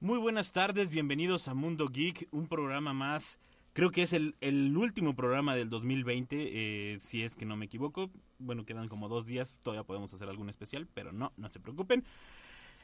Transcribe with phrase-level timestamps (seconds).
[0.00, 3.40] Muy buenas tardes, bienvenidos a Mundo Geek, un programa más.
[3.72, 4.36] Creo que es el,
[4.76, 6.36] último programa del 2020,
[6.94, 8.08] eh, si es que no me equivoco.
[8.38, 12.04] Bueno, quedan como dos días, todavía podemos hacer algún especial, pero no, no se preocupen.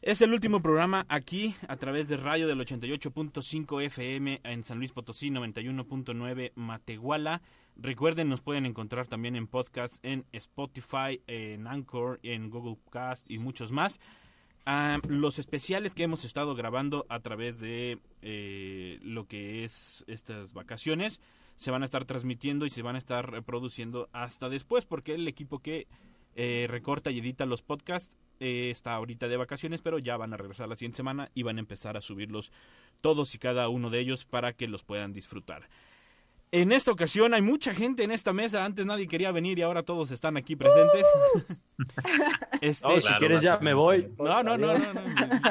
[0.03, 4.91] Es el último programa aquí a través de radio del 88.5 FM en San Luis
[4.91, 7.43] Potosí, 91.9 Matehuala.
[7.77, 13.39] Recuerden, nos pueden encontrar también en podcast, en Spotify, en Anchor, en Google Cast y
[13.39, 14.01] muchos más.
[14.67, 20.55] Ah, los especiales que hemos estado grabando a través de eh, lo que es estas
[20.55, 21.21] vacaciones
[21.57, 25.29] se van a estar transmitiendo y se van a estar reproduciendo hasta después porque el
[25.29, 25.87] equipo que
[26.35, 30.39] eh, recorta y edita los podcasts eh, está ahorita de vacaciones pero ya van a
[30.39, 32.51] regresar la siguiente semana y van a empezar a subirlos
[33.03, 35.69] todos y cada uno de ellos para que los puedan disfrutar.
[36.57, 38.65] En esta ocasión hay mucha gente en esta mesa.
[38.65, 41.05] Antes nadie quería venir y ahora todos están aquí presentes.
[42.61, 44.09] este, Oh, si quieres ya me voy.
[44.19, 45.03] no, no, no, no, no.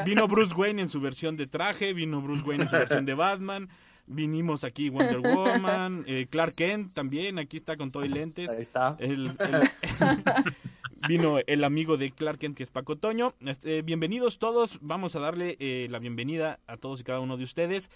[0.06, 3.16] Vino Bruce Wayne en su versión de traje, vino Bruce Wayne en su versión de
[3.16, 3.68] Batman.
[4.06, 8.50] Vinimos aquí Wonder Woman, eh, Clark Kent también, aquí está con todo y lentes.
[8.50, 8.96] Ahí está.
[9.00, 9.70] El- el-
[11.08, 13.34] vino el amigo de Clark Kent que es Paco Toño.
[13.42, 17.44] Este, bienvenidos todos, vamos a darle eh, la bienvenida a todos y cada uno de
[17.44, 17.90] ustedes.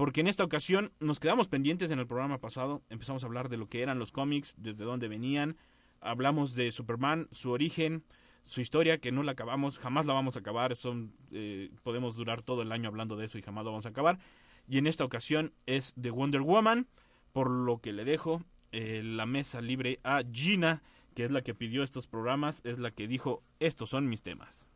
[0.00, 2.80] Porque en esta ocasión nos quedamos pendientes en el programa pasado.
[2.88, 5.58] Empezamos a hablar de lo que eran los cómics, desde dónde venían.
[6.00, 8.02] Hablamos de Superman, su origen,
[8.42, 10.74] su historia, que no la acabamos, jamás la vamos a acabar.
[10.74, 13.90] Son, eh, podemos durar todo el año hablando de eso y jamás lo vamos a
[13.90, 14.18] acabar.
[14.66, 16.86] Y en esta ocasión es de Wonder Woman,
[17.34, 20.82] por lo que le dejo eh, la mesa libre a Gina,
[21.14, 24.72] que es la que pidió estos programas, es la que dijo, estos son mis temas.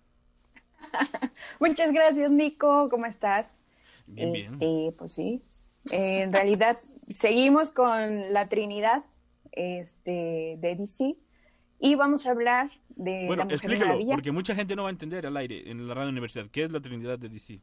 [1.60, 2.90] Muchas gracias, Nico.
[2.90, 3.63] ¿Cómo estás?
[4.06, 4.52] Bien, bien.
[4.54, 5.42] Este, pues sí.
[5.90, 6.78] Eh, en realidad,
[7.10, 9.04] seguimos con la Trinidad
[9.52, 11.16] este, de DC
[11.78, 14.14] y vamos a hablar de Bueno, la Mujer explícalo, Maravilla.
[14.14, 16.46] porque mucha gente no va a entender al aire en la radio universidad.
[16.50, 17.60] ¿Qué es la Trinidad de DC?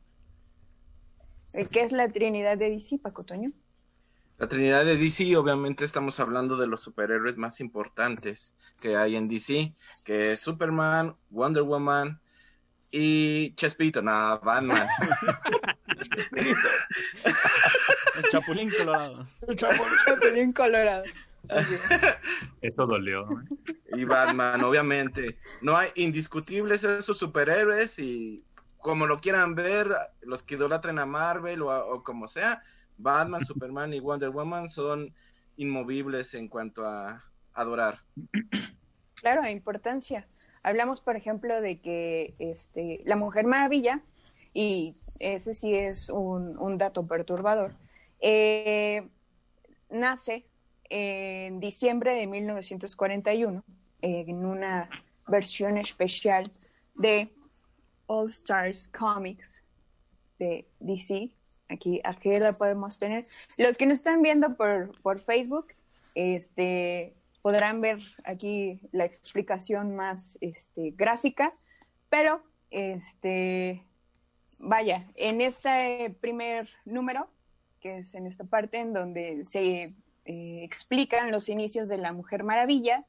[1.53, 3.51] Eh, ¿Qué es la Trinidad de DC, Paco Toño?
[4.37, 9.27] La Trinidad de DC, obviamente estamos hablando de los superhéroes más importantes que hay en
[9.27, 9.73] DC,
[10.03, 12.19] que es Superman, Wonder Woman
[12.91, 14.87] y Chespirito, nada, Batman.
[18.15, 19.25] El Chapulín Colorado.
[19.55, 21.03] Chapulín Colorado.
[22.61, 23.27] Eso dolió.
[23.95, 25.37] y Batman, obviamente.
[25.61, 28.43] No hay indiscutibles esos superhéroes y
[28.77, 29.89] como lo quieran ver,
[30.21, 32.63] los que idolatren a Marvel o, a- o como sea,
[32.97, 35.13] Batman, Superman y Wonder Woman son
[35.57, 37.23] inmovibles en cuanto a
[37.53, 37.99] adorar.
[39.15, 40.25] Claro, importancia.
[40.63, 44.01] Hablamos, por ejemplo, de que este, la Mujer Maravilla,
[44.53, 47.73] y ese sí es un, dato perturbador,
[48.19, 49.07] eh,
[49.89, 50.45] nace
[50.89, 53.63] en diciembre de 1941
[54.01, 54.89] eh, en una
[55.27, 56.51] versión especial
[56.95, 57.31] de
[58.07, 59.63] All Stars Comics
[60.37, 61.31] de DC.
[61.69, 63.25] Aquí, aquí la podemos tener.
[63.57, 65.67] Los que nos están viendo por, por Facebook,
[66.15, 71.53] este, podrán ver aquí la explicación más este, gráfica,
[72.09, 73.83] pero este,
[74.61, 77.27] vaya, en este primer número,
[77.81, 79.93] que es en esta parte en donde se
[80.25, 83.05] eh, explican los inicios de la Mujer Maravilla,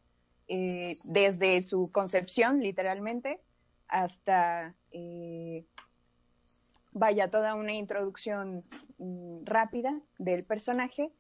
[0.49, 3.41] eh, desde su concepción, literalmente,
[3.89, 5.65] hasta, eh,
[6.91, 8.63] vaya, toda una introducción
[8.99, 11.11] mm, rápida del personaje,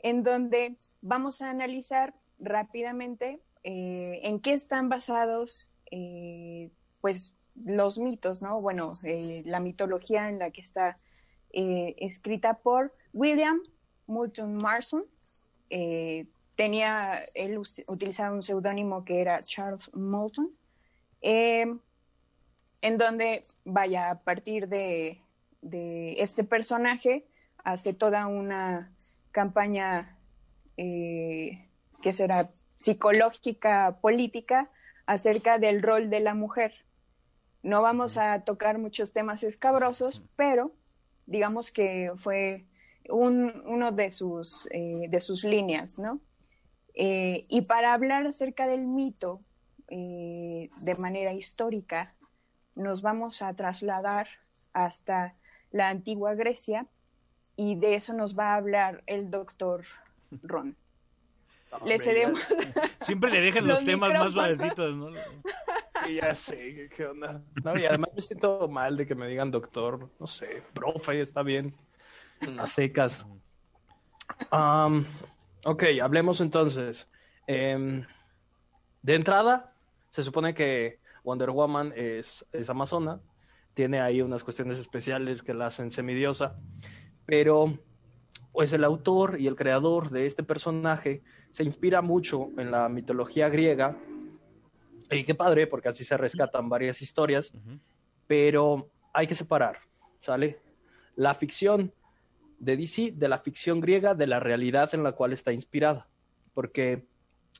[0.00, 5.68] en donde vamos a analizar rápidamente eh, en qué están basados,
[7.00, 7.32] pues,
[7.64, 8.60] los mitos, ¿no?
[8.60, 10.98] Bueno, eh, la mitología en la que está
[11.52, 13.60] eh, escrita por William
[14.06, 15.04] Moulton Marston.
[15.70, 17.58] Eh, tenía, él
[17.88, 20.50] utilizaba un seudónimo que era Charles Moulton,
[21.22, 21.66] eh,
[22.82, 25.22] en donde, vaya, a partir de,
[25.62, 27.26] de este personaje,
[27.64, 28.92] hace toda una
[29.32, 30.12] campaña
[30.76, 34.70] que será psicológica, política,
[35.06, 36.85] acerca del rol de la mujer.
[37.62, 40.72] No vamos a tocar muchos temas escabrosos, pero
[41.26, 42.66] digamos que fue
[43.08, 46.20] un- uno de sus, eh, de sus líneas, ¿no?
[46.94, 49.40] Eh, y para hablar acerca del mito
[49.88, 52.14] eh, de manera histórica,
[52.74, 54.26] nos vamos a trasladar
[54.72, 55.34] hasta
[55.70, 56.86] la antigua Grecia
[57.54, 59.84] y de eso nos va a hablar el doctor
[60.42, 60.76] Ron.
[61.86, 62.40] Le cedemos.
[63.00, 65.08] Siempre le dejan los, Los temas más suavecitos, ¿no?
[66.08, 67.42] Ya, ya sé, qué onda.
[67.62, 71.42] No, y además me siento mal de que me digan doctor, no sé, profe, está
[71.42, 71.74] bien.
[72.58, 73.26] A secas.
[75.64, 77.08] Ok, hablemos entonces.
[77.46, 78.04] Em,
[79.02, 79.74] de entrada,
[80.10, 83.20] se supone que Wonder Woman es, es amazona,
[83.74, 86.56] tiene ahí unas cuestiones especiales que la hacen semidiosa,
[87.24, 87.78] pero
[88.52, 93.48] pues el autor y el creador de este personaje se inspira mucho en la mitología
[93.48, 93.96] griega,
[95.10, 97.52] y qué padre, porque así se rescatan varias historias,
[98.26, 99.78] pero hay que separar,
[100.20, 100.58] ¿sale?
[101.14, 101.92] La ficción
[102.58, 106.08] de DC de la ficción griega de la realidad en la cual está inspirada.
[106.54, 107.06] Porque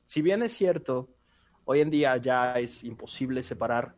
[0.05, 1.09] si bien es cierto,
[1.65, 3.95] hoy en día ya es imposible separar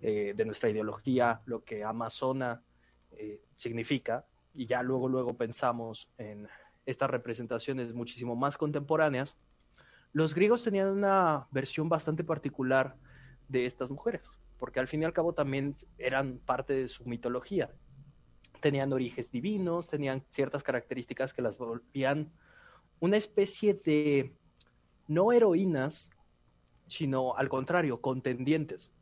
[0.00, 2.62] eh, de nuestra ideología lo que Amazona
[3.12, 6.48] eh, significa, y ya luego, luego pensamos en
[6.84, 9.36] estas representaciones muchísimo más contemporáneas,
[10.12, 12.96] los griegos tenían una versión bastante particular
[13.48, 14.28] de estas mujeres,
[14.58, 17.70] porque al fin y al cabo también eran parte de su mitología.
[18.60, 22.30] Tenían orígenes divinos, tenían ciertas características que las volvían
[23.00, 24.36] una especie de
[25.08, 26.10] no heroínas,
[26.86, 28.92] sino al contrario, contendientes,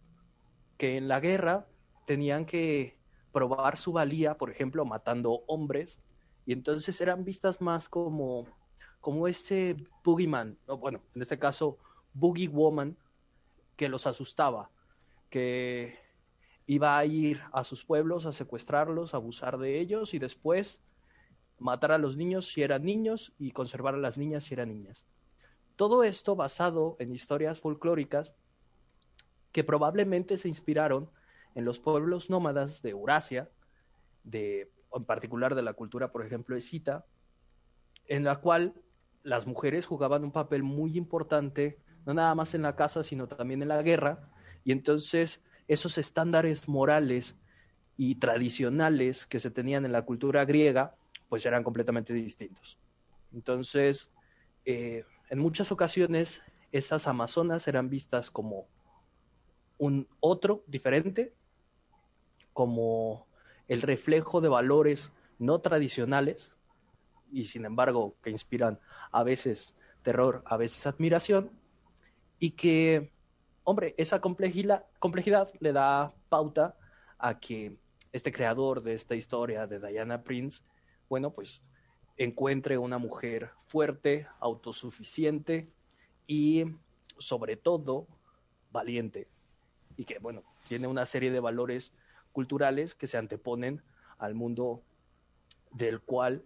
[0.78, 1.66] que en la guerra
[2.06, 2.96] tenían que
[3.32, 5.98] probar su valía, por ejemplo, matando hombres,
[6.46, 8.46] y entonces eran vistas más como,
[9.00, 11.78] como ese boogeyman, bueno, en este caso,
[12.12, 12.96] boogie woman,
[13.76, 14.70] que los asustaba,
[15.30, 15.98] que
[16.66, 20.82] iba a ir a sus pueblos a secuestrarlos, a abusar de ellos y después
[21.58, 25.04] matar a los niños si eran niños y conservar a las niñas si eran niñas.
[25.76, 28.34] Todo esto basado en historias folclóricas
[29.52, 31.10] que probablemente se inspiraron
[31.54, 33.50] en los pueblos nómadas de Eurasia,
[34.22, 37.06] de, en particular de la cultura, por ejemplo, escita,
[38.06, 38.74] en la cual
[39.22, 43.62] las mujeres jugaban un papel muy importante, no nada más en la casa, sino también
[43.62, 44.30] en la guerra,
[44.64, 47.36] y entonces esos estándares morales
[47.96, 50.96] y tradicionales que se tenían en la cultura griega,
[51.28, 52.78] pues eran completamente distintos.
[53.32, 54.10] Entonces,
[54.64, 58.66] eh, en muchas ocasiones, esas amazonas eran vistas como
[59.78, 61.34] un otro diferente,
[62.52, 63.26] como
[63.68, 66.54] el reflejo de valores no tradicionales,
[67.32, 68.78] y sin embargo que inspiran
[69.10, 71.50] a veces terror, a veces admiración,
[72.38, 73.12] y que,
[73.64, 74.84] hombre, esa complejidad,
[75.60, 76.76] le da pauta
[77.18, 77.76] a que
[78.12, 80.62] este creador de esta historia de Diana Prince,
[81.08, 81.62] bueno, pues
[82.16, 85.70] encuentre una mujer fuerte, autosuficiente
[86.26, 86.64] y
[87.18, 88.06] sobre todo
[88.72, 89.28] valiente,
[89.96, 91.92] y que, bueno, tiene una serie de valores
[92.32, 93.82] culturales que se anteponen
[94.18, 94.82] al mundo
[95.72, 96.44] del cual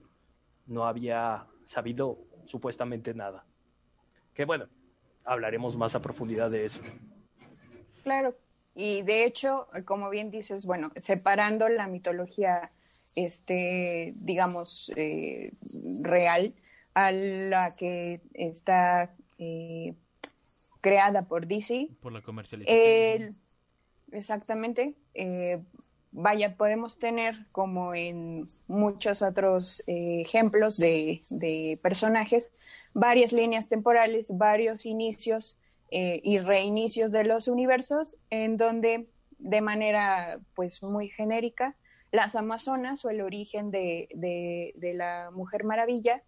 [0.66, 3.44] no había sabido supuestamente nada.
[4.34, 4.66] Que bueno,
[5.24, 6.80] hablaremos más a profundidad de eso.
[8.02, 8.34] Claro,
[8.74, 12.70] y de hecho, como bien dices, bueno, separando la mitología,
[13.16, 15.52] este, digamos, eh,
[16.02, 16.54] real
[16.94, 19.94] a la que está eh,
[20.80, 21.88] creada por DC.
[22.00, 22.78] Por la comercialización.
[22.78, 23.36] El-
[24.12, 24.94] exactamente.
[25.14, 25.62] eh,
[26.14, 32.52] vaya, podemos tener como en muchos otros eh, ejemplos de, de personajes,
[32.94, 35.58] varias líneas temporales, varios inicios
[35.90, 41.74] eh, y reinicios de los universos, en donde de manera pues muy genérica,
[42.12, 46.22] las Amazonas o el origen de, de- la Mujer Maravilla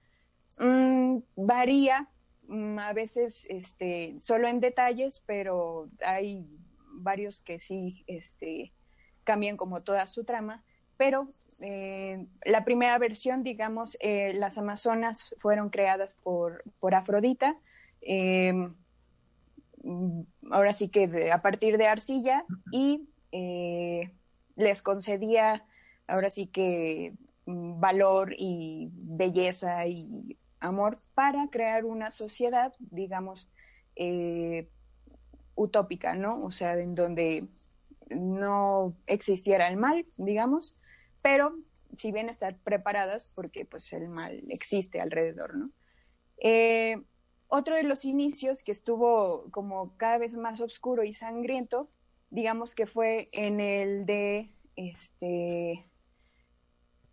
[0.59, 2.09] mm, varía
[2.49, 6.45] mm, a veces este, solo en detalles, pero hay
[6.95, 8.73] varios que sí este,
[9.27, 10.65] cambian como toda su trama.
[10.97, 11.29] Pero
[11.61, 17.59] eh, la primera versión, digamos, eh, las Amazonas fueron creadas por, por Afrodita.
[18.01, 18.71] eh,
[20.51, 23.09] ahora sí que a partir de arcilla y
[24.57, 25.65] les concedía
[26.09, 27.13] ahora sí que
[27.45, 33.49] mm, valor y belleza y amor para crear una sociedad, digamos,
[35.55, 36.41] utópica, ¿no?
[36.45, 37.49] O sea, en donde
[38.11, 40.77] no existiera el mal, digamos,
[41.23, 41.57] pero
[41.97, 45.71] si bien estar preparadas porque pues el mal existe alrededor, ¿no?
[46.39, 47.03] Eh,
[47.49, 51.89] otro de los inicios que estuvo como cada vez más oscuro y sangriento,
[52.31, 55.89] digamos que fue en el de este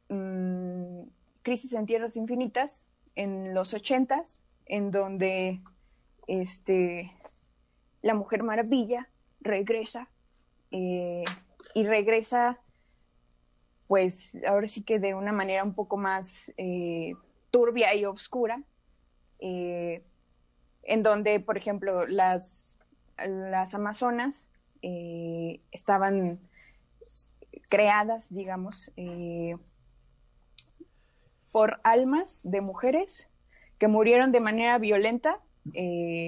[0.09, 1.03] mm,
[1.43, 5.61] Crisis en Tierras Infinitas en los ochentas, en donde
[6.27, 7.11] este
[8.01, 9.09] la Mujer Maravilla
[9.39, 10.09] regresa
[10.75, 11.23] eh,
[11.75, 12.59] y regresa
[13.87, 17.13] pues ahora sí que de una manera un poco más eh,
[17.51, 18.63] turbia y oscura,
[19.39, 20.03] eh,
[20.81, 22.75] en donde, por ejemplo, las,
[23.17, 24.49] las Amazonas
[25.71, 26.39] estaban
[27.69, 28.91] creadas, digamos,
[31.51, 33.29] por almas de mujeres
[33.77, 35.39] que murieron de manera violenta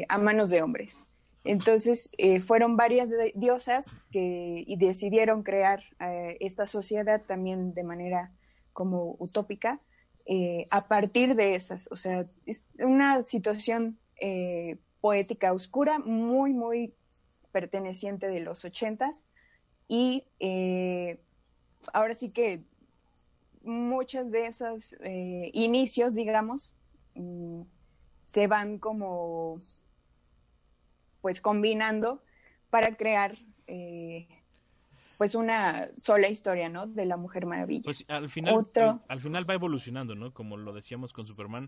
[0.08, 1.15] a manos de hombres.
[1.46, 8.32] Entonces, eh, fueron varias diosas que y decidieron crear eh, esta sociedad también de manera
[8.74, 9.80] como utópica
[10.26, 11.88] eh, a partir de esas.
[11.92, 14.00] O sea, es una situación
[15.02, 16.96] poética oscura, muy, muy
[17.52, 19.24] perteneciente de los ochentas.
[19.88, 20.24] Y
[21.94, 22.64] ahora sí que
[23.62, 24.96] muchos de esos
[25.54, 26.74] inicios, digamos,
[27.14, 27.62] mm,
[28.24, 29.60] se van como
[31.26, 32.22] pues combinando
[32.70, 34.28] para crear eh,
[35.18, 36.86] pues una sola historia, ¿no?
[36.86, 37.82] De la Mujer Maravilla.
[37.84, 38.64] Pues al final,
[39.08, 40.32] al, final va evolucionando, ¿no?
[40.32, 41.68] Como lo decíamos con Superman,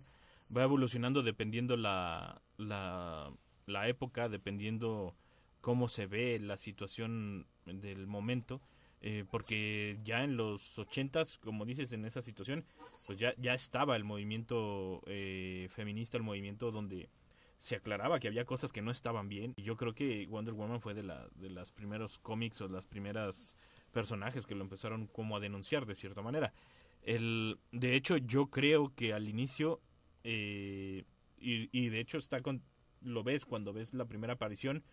[0.56, 3.32] va evolucionando dependiendo la, la,
[3.66, 5.16] la época, dependiendo
[5.62, 8.62] cómo se ve la situación del momento.
[9.02, 12.64] Eh, porque ya en los ochentas, como dices, en esa situación,
[13.08, 17.10] pues ya, ya estaba el movimiento eh, feminista, el movimiento donde
[17.58, 19.54] se aclaraba que había cosas que no estaban bien.
[19.58, 22.86] Y yo creo que Wonder Woman fue de, la, de los primeros cómics o las
[22.86, 23.56] primeras
[23.92, 26.54] personajes que lo empezaron como a denunciar de cierta manera.
[27.02, 29.82] El, de hecho, yo creo que al inicio,
[30.24, 31.06] eh,
[31.38, 32.64] y, y, de hecho está con,
[33.02, 34.84] lo ves cuando ves la primera aparición,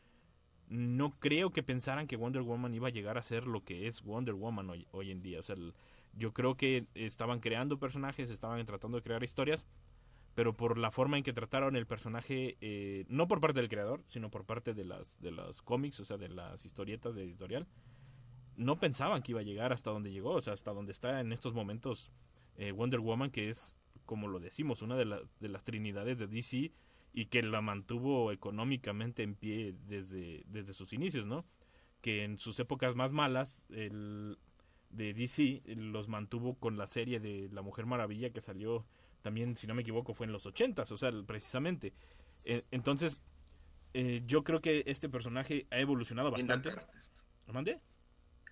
[0.69, 4.03] no creo que pensaran que Wonder Woman iba a llegar a ser lo que es
[4.03, 5.41] Wonder Woman hoy, hoy en día.
[5.41, 5.57] O sea,
[6.15, 9.67] yo creo que estaban creando personajes, estaban tratando de crear historias,
[10.35, 14.03] pero por la forma en que trataron el personaje, eh, no por parte del creador,
[14.07, 17.67] sino por parte de las de los cómics, o sea, de las historietas de editorial,
[18.57, 21.33] no pensaban que iba a llegar hasta donde llegó, o sea, hasta donde está en
[21.33, 22.11] estos momentos
[22.57, 26.73] eh, Wonder Woman, que es, como lo decimos, una de, de las trinidades de DC
[27.13, 31.47] y que la mantuvo económicamente en pie desde, desde sus inicios, ¿no?
[32.01, 34.37] Que en sus épocas más malas, el
[34.91, 38.85] de DC los mantuvo con la serie de La Mujer Maravilla que salió
[39.25, 41.95] también, si no me equivoco, fue en los ochentas, o sea, precisamente.
[42.45, 43.23] Eh, entonces,
[43.95, 46.75] eh, yo creo que este personaje ha evolucionado bastante.
[47.47, 47.81] ¿Mande?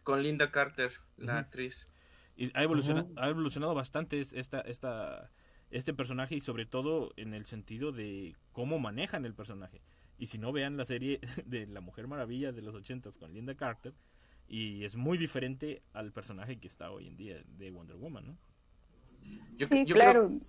[0.03, 1.93] Con Linda Carter, la actriz.
[2.37, 5.31] Y ha evolucionado, ha evolucionado bastante esta, esta,
[5.71, 9.83] este personaje y sobre todo en el sentido de cómo manejan el personaje.
[10.17, 13.55] Y si no vean la serie de La Mujer Maravilla de los ochentas con Linda
[13.55, 13.93] Carter,
[14.49, 18.39] y es muy diferente al personaje que está hoy en día de Wonder Woman, ¿no?
[19.57, 20.29] Yo, claro.
[20.29, 20.41] Creo,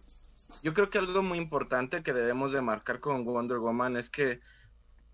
[0.64, 4.40] yo creo que algo muy importante que debemos de marcar con Wonder Woman es que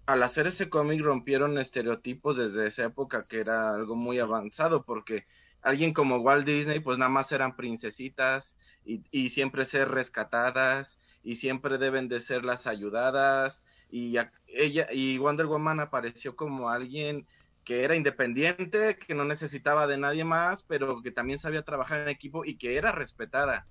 [0.05, 5.25] al hacer ese cómic rompieron estereotipos desde esa época que era algo muy avanzado porque
[5.61, 11.35] alguien como Walt Disney pues nada más eran princesitas y, y siempre ser rescatadas y
[11.35, 13.61] siempre deben de ser las ayudadas
[13.91, 14.15] y
[14.47, 17.27] ella y Wonder Woman apareció como alguien
[17.63, 22.09] que era independiente, que no necesitaba de nadie más, pero que también sabía trabajar en
[22.09, 23.67] equipo y que era respetada.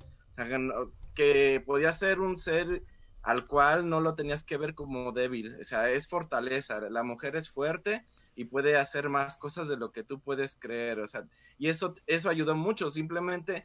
[1.14, 2.83] que, podía ser un ser
[3.23, 5.57] al cual no lo tenías que ver como débil.
[5.61, 6.80] O sea, es fortaleza.
[6.90, 11.00] La mujer es fuerte y puede hacer más cosas de lo que tú puedes creer.
[11.00, 11.25] O sea,
[11.59, 12.88] y eso, eso ayudó mucho.
[12.90, 13.64] Simplemente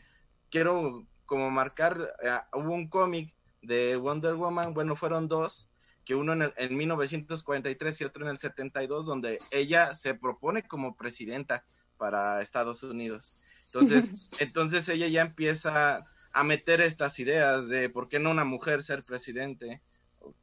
[0.50, 5.70] quiero como marcar, eh, hubo un cómic de Wonder Woman, bueno, fueron dos,
[6.06, 10.64] que uno en, el, en 1943 y otro en el 72, donde ella se propone
[10.64, 11.64] como presidenta
[11.98, 13.46] para Estados Unidos.
[13.68, 18.84] Entonces, entonces ella ya empieza a meter estas ideas de por qué no una mujer
[18.84, 19.82] ser presidente,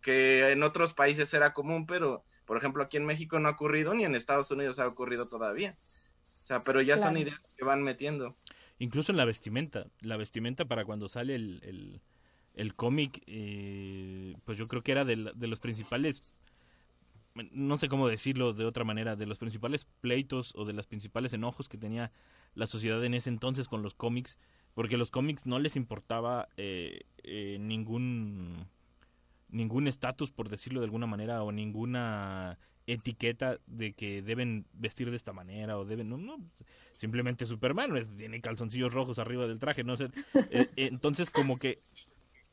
[0.02, 3.94] que en otros países era común, pero por ejemplo aquí en México no ha ocurrido
[3.94, 5.76] ni en Estados Unidos ha ocurrido todavía.
[5.82, 8.34] O sea, pero ya son ideas que van metiendo.
[8.78, 12.00] Incluso en la vestimenta, la vestimenta para cuando sale el el
[12.74, 16.34] cómic, eh, pues yo creo que era de, los principales,
[17.52, 21.32] no sé cómo decirlo de otra manera, de los principales pleitos o de los principales
[21.32, 22.12] enojos que tenía
[22.54, 24.38] la sociedad en ese entonces con los cómics,
[24.74, 28.66] porque los cómics no les importaba eh, eh, ningún
[29.48, 35.16] ningún estatus, por decirlo de alguna manera, o ninguna etiqueta de que deben vestir de
[35.16, 36.38] esta manera o deben no, no
[36.94, 40.08] simplemente Superman tiene calzoncillos rojos arriba del traje no sé
[40.76, 41.78] entonces como que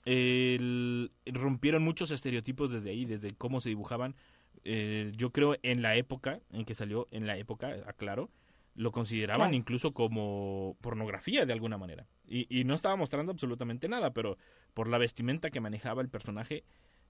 [0.08, 4.16] el, rompieron muchos estereotipos desde ahí, desde cómo se dibujaban.
[4.64, 8.30] Eh, yo creo en la época en que salió, en la época, aclaro,
[8.74, 12.08] lo consideraban incluso como pornografía de alguna manera.
[12.26, 14.38] Y, y, no estaba mostrando absolutamente nada, pero
[14.74, 16.64] por la vestimenta que manejaba el personaje,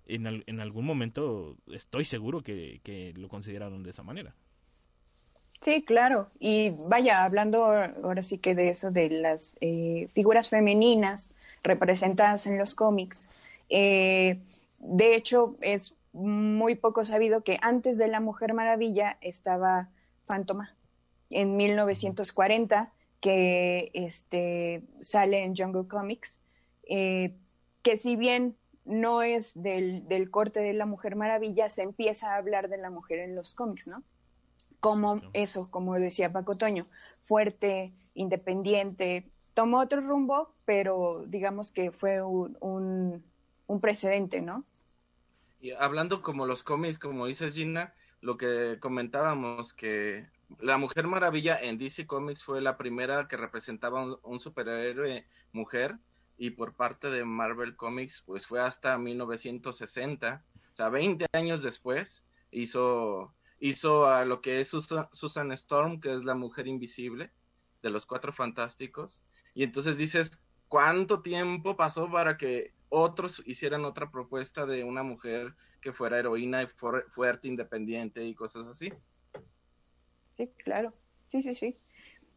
[0.08, 4.34] en, en algún momento estoy seguro que, que lo consideraron de esa manera.
[5.62, 6.32] Sí, claro.
[6.40, 12.58] Y vaya, hablando ahora sí que de eso, de las eh, figuras femeninas representadas en
[12.58, 13.30] los cómics,
[13.70, 14.40] eh,
[14.80, 19.90] de hecho es muy poco sabido que antes de la Mujer Maravilla estaba
[20.26, 20.76] Fantoma
[21.30, 26.40] en 1940 que este, sale en Jungle Comics,
[26.88, 27.36] eh,
[27.82, 32.38] que si bien no es del, del, corte de la Mujer Maravilla, se empieza a
[32.38, 34.04] hablar de la mujer en los cómics, ¿no?
[34.80, 36.88] Como eso, como decía Paco Toño,
[37.24, 44.64] fuerte, independiente, tomó otro rumbo, pero digamos que fue un, un, precedente, ¿no?
[45.60, 50.28] Y hablando como los cómics, como dices Gina, lo que comentábamos que
[50.60, 55.98] la Mujer Maravilla en DC Comics fue la primera que representaba un, un, superhéroe mujer
[56.38, 62.24] y por parte de Marvel Comics pues fue hasta 1960, o sea, 20 años después
[62.52, 67.32] hizo hizo a lo que es Susan, Susan Storm, que es la mujer invisible
[67.82, 69.24] de los Cuatro Fantásticos
[69.58, 75.56] y entonces dices, ¿cuánto tiempo pasó para que otros hicieran otra propuesta de una mujer
[75.82, 78.94] que fuera heroína y fuerte, independiente y cosas así?
[80.38, 80.94] Sí, claro.
[81.26, 81.76] Sí, sí, sí.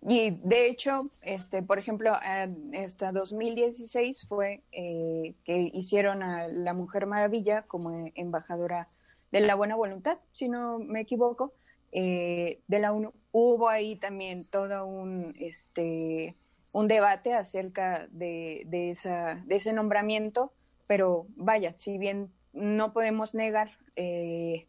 [0.00, 7.05] Y de hecho, este, por ejemplo, hasta 2016 fue eh, que hicieron a la Mujer
[7.05, 8.89] Maravilla como embajadora
[9.31, 11.53] de la buena voluntad, si no me equivoco,
[11.93, 13.12] eh, de la ONU.
[13.31, 16.35] Hubo ahí también todo un, este,
[16.73, 20.53] un debate acerca de, de, esa, de ese nombramiento,
[20.87, 24.67] pero vaya, si bien no podemos negar eh,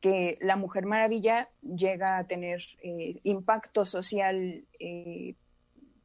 [0.00, 5.34] que la Mujer Maravilla llega a tener eh, impacto social eh,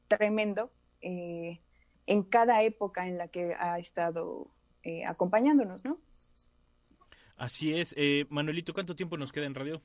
[0.07, 0.71] tremendo
[1.01, 1.59] eh,
[2.05, 4.47] en cada época en la que ha estado
[4.83, 5.99] eh, acompañándonos, ¿no?
[7.35, 7.95] Así es.
[8.29, 9.81] Manuelito, ¿cuánto tiempo nos queda en radio?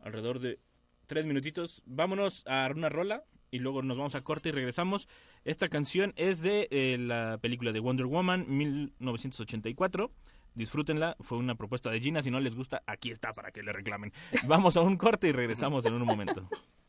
[0.00, 0.58] Alrededor de
[1.06, 1.82] tres minutitos.
[1.84, 5.08] Vámonos a una rola y luego nos vamos a corte y regresamos.
[5.44, 10.10] Esta canción es de eh, la película de Wonder Woman 1984.
[10.54, 12.22] Disfrútenla, fue una propuesta de Gina.
[12.22, 14.12] Si no les gusta, aquí está para que le reclamen.
[14.46, 16.48] Vamos a un corte y regresamos en un momento.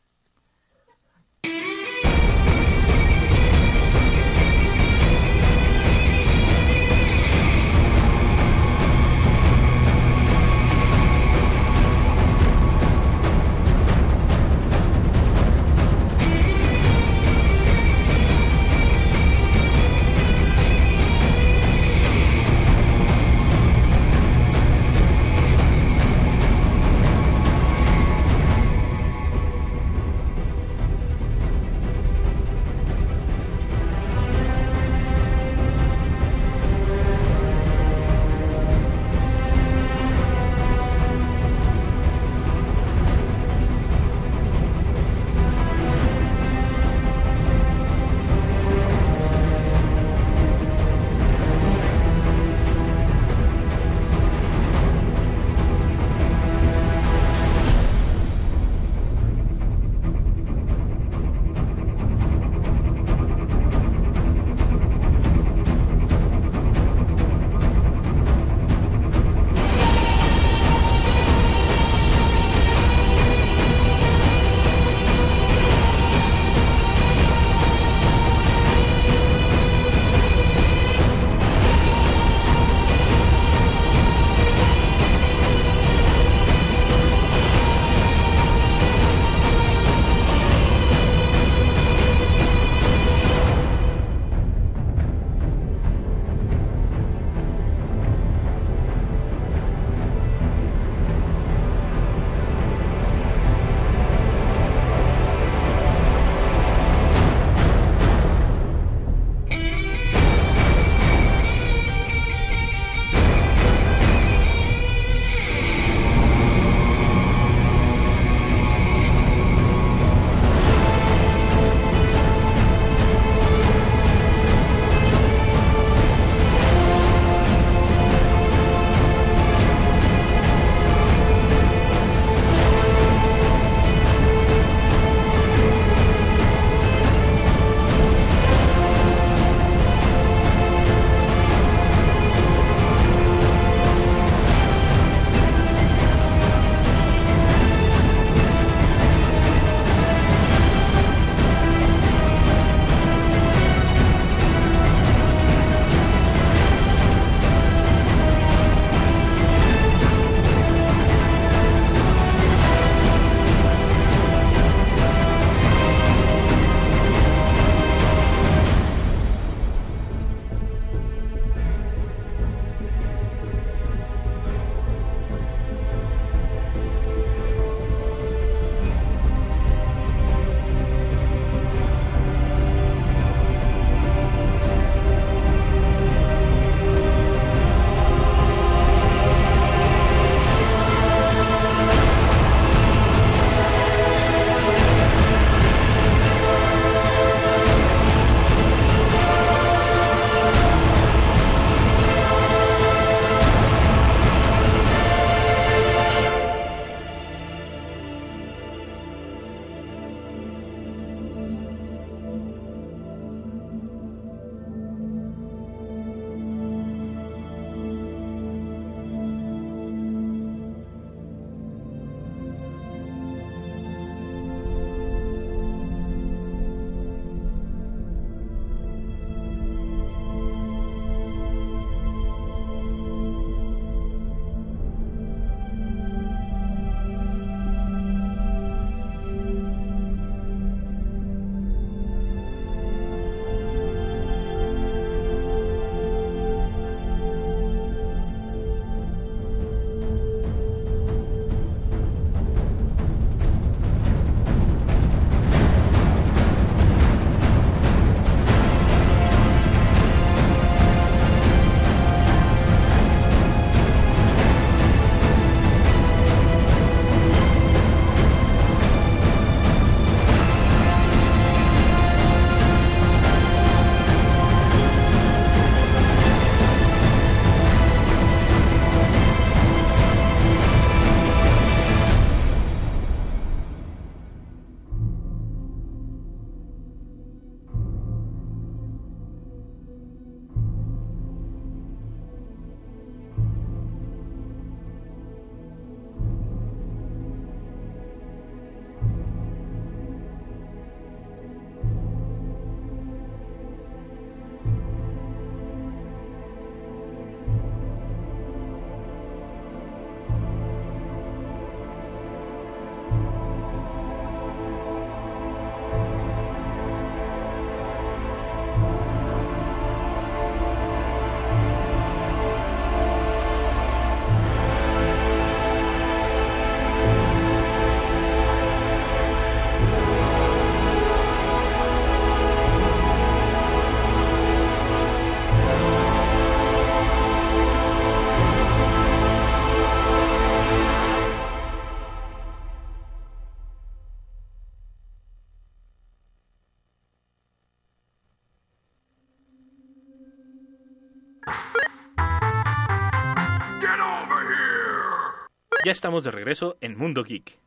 [355.84, 357.58] Ya estamos de regreso en Mundo Geek.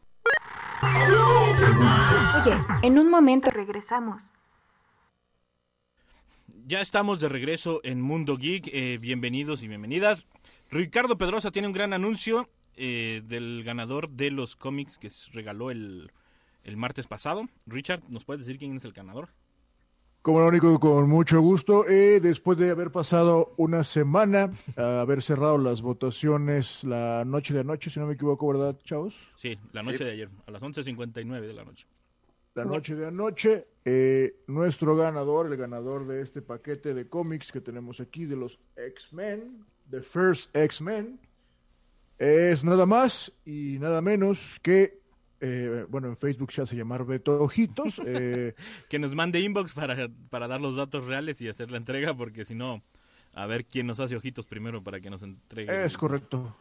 [2.41, 4.23] Oye, en un momento regresamos.
[6.65, 8.69] Ya estamos de regreso en Mundo Geek.
[8.73, 10.25] eh, bienvenidos y bienvenidas.
[10.71, 15.69] Ricardo Pedrosa tiene un gran anuncio eh, del ganador de los cómics que se regaló
[15.69, 16.12] el,
[16.63, 17.47] el martes pasado.
[17.67, 19.30] Richard, ¿nos puedes decir quién es el ganador?
[20.28, 21.88] Como lo único, con mucho gusto.
[21.88, 27.62] Eh, después de haber pasado una semana, a haber cerrado las votaciones la noche de
[27.62, 29.16] anoche, si no me equivoco, ¿verdad, chavos?
[29.38, 30.04] Sí, la noche Sí.
[30.04, 31.88] de ayer, a las 11.59 de la noche.
[32.56, 37.62] La noche de anoche, eh, nuestro ganador, el ganador de este paquete de cómics que
[37.62, 41.22] tenemos aquí de los X-Men, The First X-Men,
[42.18, 45.00] es nada más y nada menos que,
[45.41, 48.02] eh, bueno, en Facebook se hace llamar Beto Ojitos.
[48.06, 48.54] eh,
[48.89, 52.45] Que nos mande inbox para, para dar los datos reales y hacer la entrega, porque
[52.45, 52.82] si no,
[53.34, 55.86] a ver quién nos hace ojitos primero para que nos entregue.
[55.86, 56.56] Es correcto.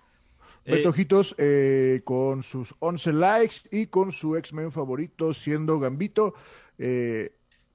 [0.64, 6.34] Eh, Beto Ojitos eh, con sus 11 likes y con su X-Men favorito siendo Gambito,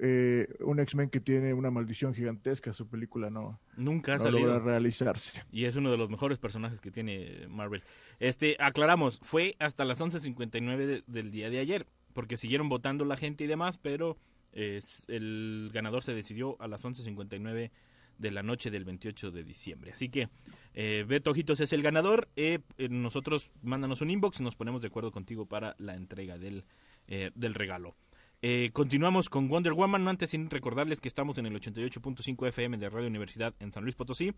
[0.03, 4.23] eh, eh, un X-Men que tiene una maldición gigantesca, su película no, Nunca ha no
[4.23, 4.47] salido.
[4.47, 5.43] logra realizarse.
[5.51, 7.83] Y es uno de los mejores personajes que tiene Marvel.
[8.19, 13.15] Este, aclaramos, fue hasta las 11.59 de- del día de ayer, porque siguieron votando la
[13.17, 14.17] gente y demás, pero
[14.53, 17.71] es- el ganador se decidió a las 11.59
[18.17, 19.91] de la noche del 28 de diciembre.
[19.93, 20.29] Así que
[20.73, 22.27] eh, Beto Ojitos es el ganador.
[22.35, 26.37] eh, eh, nosotros mándanos un inbox y nos ponemos de acuerdo contigo para la entrega
[26.37, 26.63] del,
[27.07, 27.95] eh, del regalo.
[28.43, 32.79] Eh, continuamos con Wonder Woman, no antes sin recordarles que estamos en el 88.5 FM
[32.79, 34.33] de Radio Universidad en San Luis Potosí,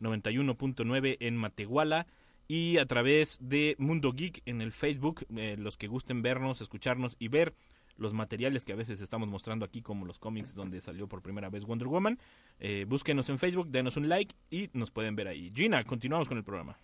[0.00, 2.06] 91.9 en Matehuala
[2.48, 7.14] y a través de Mundo Geek en el Facebook, eh, los que gusten vernos, escucharnos
[7.18, 7.52] y ver
[7.98, 11.50] los materiales que a veces estamos mostrando aquí como los cómics donde salió por primera
[11.50, 12.18] vez Wonder Woman,
[12.58, 15.52] eh, búsquenos en Facebook, denos un like y nos pueden ver ahí.
[15.54, 16.78] Gina, continuamos con el programa.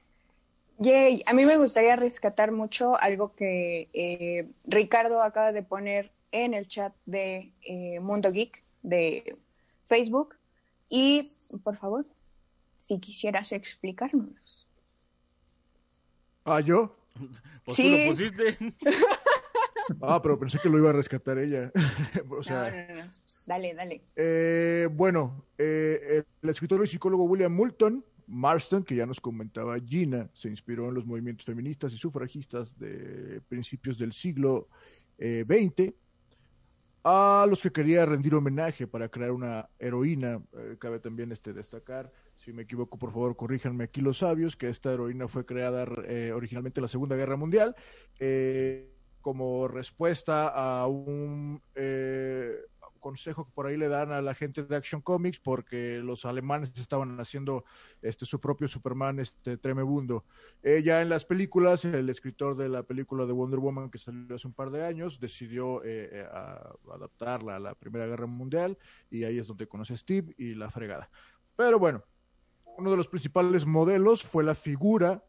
[0.80, 6.54] Yay, a mí me gustaría rescatar mucho algo que eh, Ricardo acaba de poner en
[6.54, 9.36] el chat de eh, Mundo Geek de
[9.88, 10.36] Facebook.
[10.88, 11.28] Y,
[11.62, 12.06] por favor,
[12.80, 14.66] si quisieras explicarnos.
[16.44, 16.96] Ah, yo.
[17.64, 17.90] Pues Sí.
[17.90, 18.74] tú lo pusiste.
[20.02, 21.72] Ah, pero pensé que lo iba a rescatar ella.
[22.28, 23.10] o sea, no, no, no.
[23.46, 24.02] Dale, dale.
[24.16, 30.28] Eh, bueno, eh, el escritor y psicólogo William Moulton Marston, que ya nos comentaba Gina,
[30.34, 34.68] se inspiró en los movimientos feministas y sufragistas de principios del siglo
[35.16, 35.94] eh, XX,
[37.08, 40.42] a los que quería rendir homenaje para crear una heroína.
[40.56, 44.68] Eh, cabe también este, destacar, si me equivoco, por favor, corríjanme aquí los sabios, que
[44.68, 47.74] esta heroína fue creada eh, originalmente en la Segunda Guerra Mundial.
[48.18, 52.54] eh, como respuesta a un eh,
[53.08, 56.70] consejo que por ahí le dan a la gente de Action Comics porque los alemanes
[56.76, 57.64] estaban haciendo
[58.02, 60.26] este su propio Superman este tremebundo.
[60.62, 64.36] Eh, ya en las películas, el escritor de la película de Wonder Woman que salió
[64.36, 66.26] hace un par de años decidió eh, eh,
[66.92, 68.76] adaptarla a la Primera Guerra Mundial
[69.10, 71.08] y ahí es donde conoce a Steve y la fregada.
[71.56, 72.02] Pero bueno,
[72.76, 75.24] uno de los principales modelos fue la figura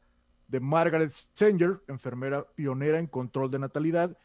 [0.49, 4.17] de Margaret Sanger, enfermera pionera en control de natalidad,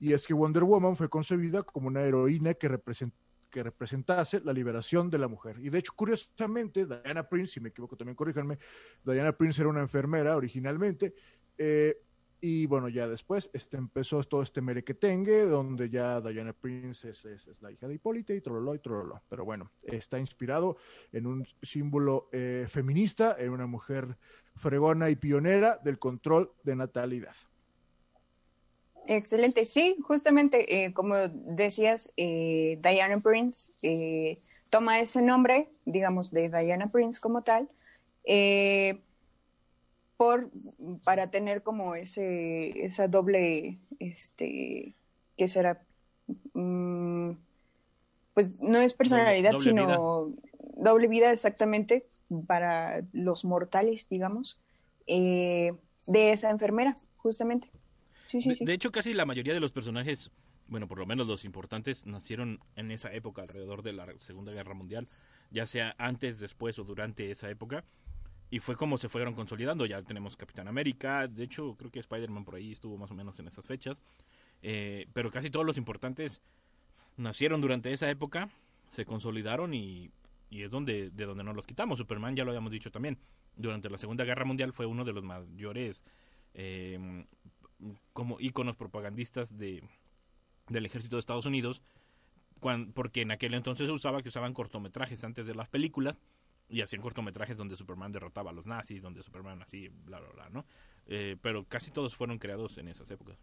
[0.00, 3.12] y es que Wonder Woman fue concebida como una heroína que, represent-
[3.52, 5.56] representase la liberación de la mujer.
[5.60, 8.58] Y de hecho, curiosamente, Diana Prince, si me equivoco también corríjanme,
[9.04, 11.14] Diana Prince era una enfermera originalmente,
[11.58, 12.02] eh,
[12.42, 17.70] y bueno, ya después este, empezó todo este merequetengue, donde ya Diana Prince es la
[17.70, 19.20] hija de Hipólita y trololó y trololó.
[19.28, 20.78] Pero bueno, está inspirado
[21.12, 24.16] en un símbolo eh, feminista, en una mujer
[24.56, 27.34] fregona y pionera del control de natalidad.
[29.10, 29.66] Excelente.
[29.66, 34.38] Sí, justamente, eh, como decías, eh, Diana Prince eh,
[34.70, 37.68] toma ese nombre, digamos, de Diana Prince como tal,
[38.24, 39.00] eh,
[40.16, 40.48] por,
[41.04, 44.94] para tener como ese, esa doble, este,
[45.36, 45.82] ¿qué será?
[46.54, 47.32] Mm,
[48.32, 50.32] pues no es personalidad, doble sino
[50.76, 52.04] doble vida exactamente
[52.46, 54.60] para los mortales, digamos,
[55.08, 55.72] eh,
[56.06, 57.68] de esa enfermera, justamente.
[58.30, 58.64] Sí, sí, De, sí.
[58.64, 60.30] de hecho, casi la mayoría de los personajes,
[60.68, 64.74] bueno, por lo menos los importantes, nacieron en esa época, alrededor de la Segunda Guerra
[64.74, 65.06] Mundial,
[65.50, 67.84] ya sea antes, después o durante esa época.
[68.52, 69.86] Y fue como se fueron consolidando.
[69.86, 73.38] Ya tenemos Capitán América, de hecho, creo que Spider-Man por ahí estuvo más o menos
[73.38, 74.02] en esas fechas.
[74.62, 76.40] Eh, pero casi todos los importantes
[77.16, 78.50] nacieron durante esa época,
[78.88, 80.10] se consolidaron y,
[80.50, 81.98] y es donde de donde nos los quitamos.
[81.98, 83.18] Superman, ya lo habíamos dicho también,
[83.56, 86.02] durante la Segunda Guerra Mundial fue uno de los mayores
[86.54, 87.24] eh,
[88.12, 89.82] como íconos propagandistas de,
[90.68, 91.82] del ejército de Estados Unidos,
[92.60, 96.18] cuan- porque en aquel entonces se usaba que usaban cortometrajes antes de las películas,
[96.68, 100.50] y hacían cortometrajes donde Superman derrotaba a los nazis, donde Superman así, bla, bla, bla,
[100.50, 100.64] ¿no?
[101.08, 103.36] Eh, pero casi todos fueron creados en esas épocas.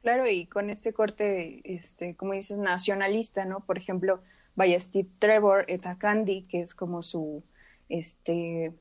[0.00, 3.60] Claro, y con este corte, este, como dices, nacionalista, ¿no?
[3.60, 4.22] Por ejemplo,
[4.56, 7.42] vaya Steve Trevor, Eta Candy, que es como su,
[7.90, 8.72] este,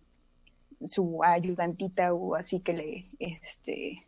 [0.86, 4.06] su ayudantita o así que le, este,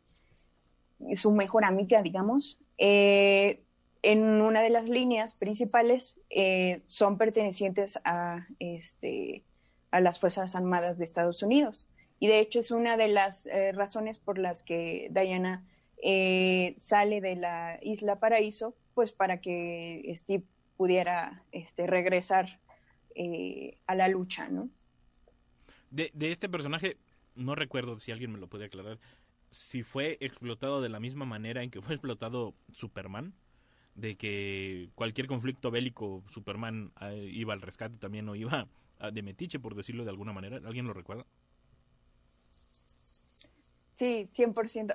[1.15, 2.59] su mejor amiga, digamos.
[2.77, 3.63] Eh,
[4.01, 9.43] en una de las líneas principales eh, son pertenecientes a, este,
[9.91, 11.89] a las Fuerzas Armadas de Estados Unidos.
[12.19, 15.65] Y de hecho es una de las eh, razones por las que Diana
[16.01, 20.43] eh, sale de la isla Paraíso, pues para que Steve
[20.77, 22.59] pudiera este, regresar
[23.85, 24.69] a la lucha, ¿no?
[25.89, 26.95] De, de este personaje,
[27.35, 28.97] no recuerdo si alguien me lo puede aclarar,
[29.51, 33.33] si fue explotado de la misma manera en que fue explotado Superman
[33.95, 38.67] de que cualquier conflicto bélico Superman eh, iba al rescate también o iba
[39.13, 40.57] de metiche, por decirlo de alguna manera.
[40.57, 41.25] ¿Alguien lo recuerda?
[43.95, 44.93] Sí, 100%.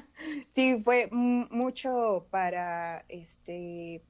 [0.54, 4.02] sí, fue mucho para este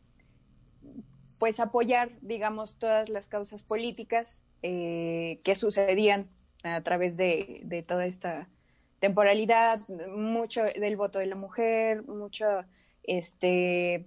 [1.38, 6.28] pues apoyar, digamos, todas las causas políticas eh, que sucedían
[6.62, 8.48] a través de, de toda esta
[9.00, 9.78] temporalidad,
[10.14, 12.46] mucho del voto de la mujer, mucho
[13.02, 14.06] este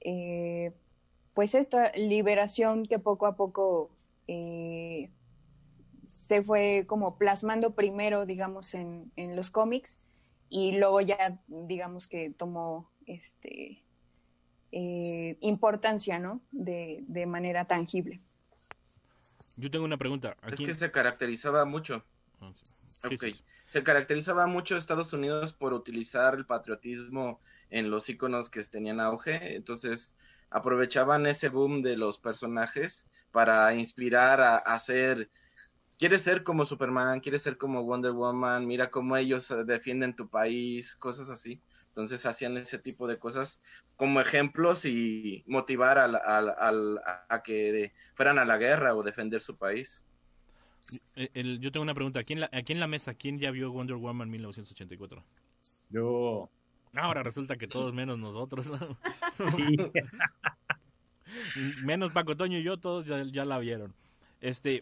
[0.00, 0.72] eh,
[1.34, 3.90] pues esta liberación que poco a poco
[4.28, 5.10] eh,
[6.10, 9.96] se fue como plasmando primero, digamos, en, en, los cómics
[10.48, 13.82] y luego ya, digamos, que tomó este
[14.72, 16.40] eh, importancia, ¿no?
[16.50, 18.20] De, de, manera tangible.
[19.56, 20.36] Yo tengo una pregunta.
[20.46, 22.04] Es que se caracterizaba mucho.
[22.40, 22.52] Ah,
[23.06, 23.34] okay.
[23.72, 29.56] Se caracterizaba mucho Estados Unidos por utilizar el patriotismo en los iconos que tenían auge,
[29.56, 30.14] entonces
[30.50, 35.30] aprovechaban ese boom de los personajes para inspirar a, hacer
[35.98, 40.28] quieres ser como Superman, quieres ser como Wonder Woman, mira cómo ellos eh, defienden tu
[40.28, 41.62] país, cosas así.
[41.88, 43.62] Entonces hacían ese tipo de cosas
[43.96, 49.56] como ejemplos y motivar a, a, a que fueran a la guerra o defender su
[49.56, 50.04] país.
[51.14, 52.20] El, yo tengo una pregunta.
[52.20, 55.24] Aquí en, la, aquí en la mesa, ¿quién ya vio Wonder Woman 1984?
[55.90, 56.50] Yo
[56.94, 58.70] Ahora resulta que todos menos nosotros.
[61.82, 63.94] menos Paco Toño y yo, todos ya, la vieron.
[64.40, 64.80] Este,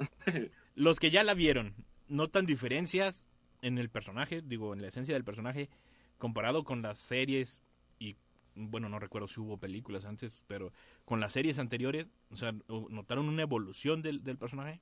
[0.75, 1.75] los que ya la vieron,
[2.09, 3.29] ¿notan diferencias
[3.63, 4.43] en el personaje?
[4.43, 5.69] Digo, en la esencia del personaje,
[6.19, 7.63] comparado con las series
[8.01, 8.17] y,
[8.57, 10.73] bueno, no recuerdo si hubo películas antes, pero
[11.05, 12.53] con las series anteriores, o sea,
[12.89, 14.81] ¿notaron una evolución del, del personaje?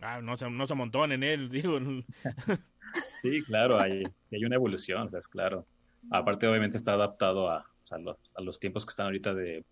[0.00, 1.78] Ah, no se, no se en él, digo.
[3.22, 5.64] Sí, claro, hay, hay una evolución, o sea, es claro.
[6.10, 9.64] Aparte, obviamente está adaptado a, a, los, tiempos que están ahorita de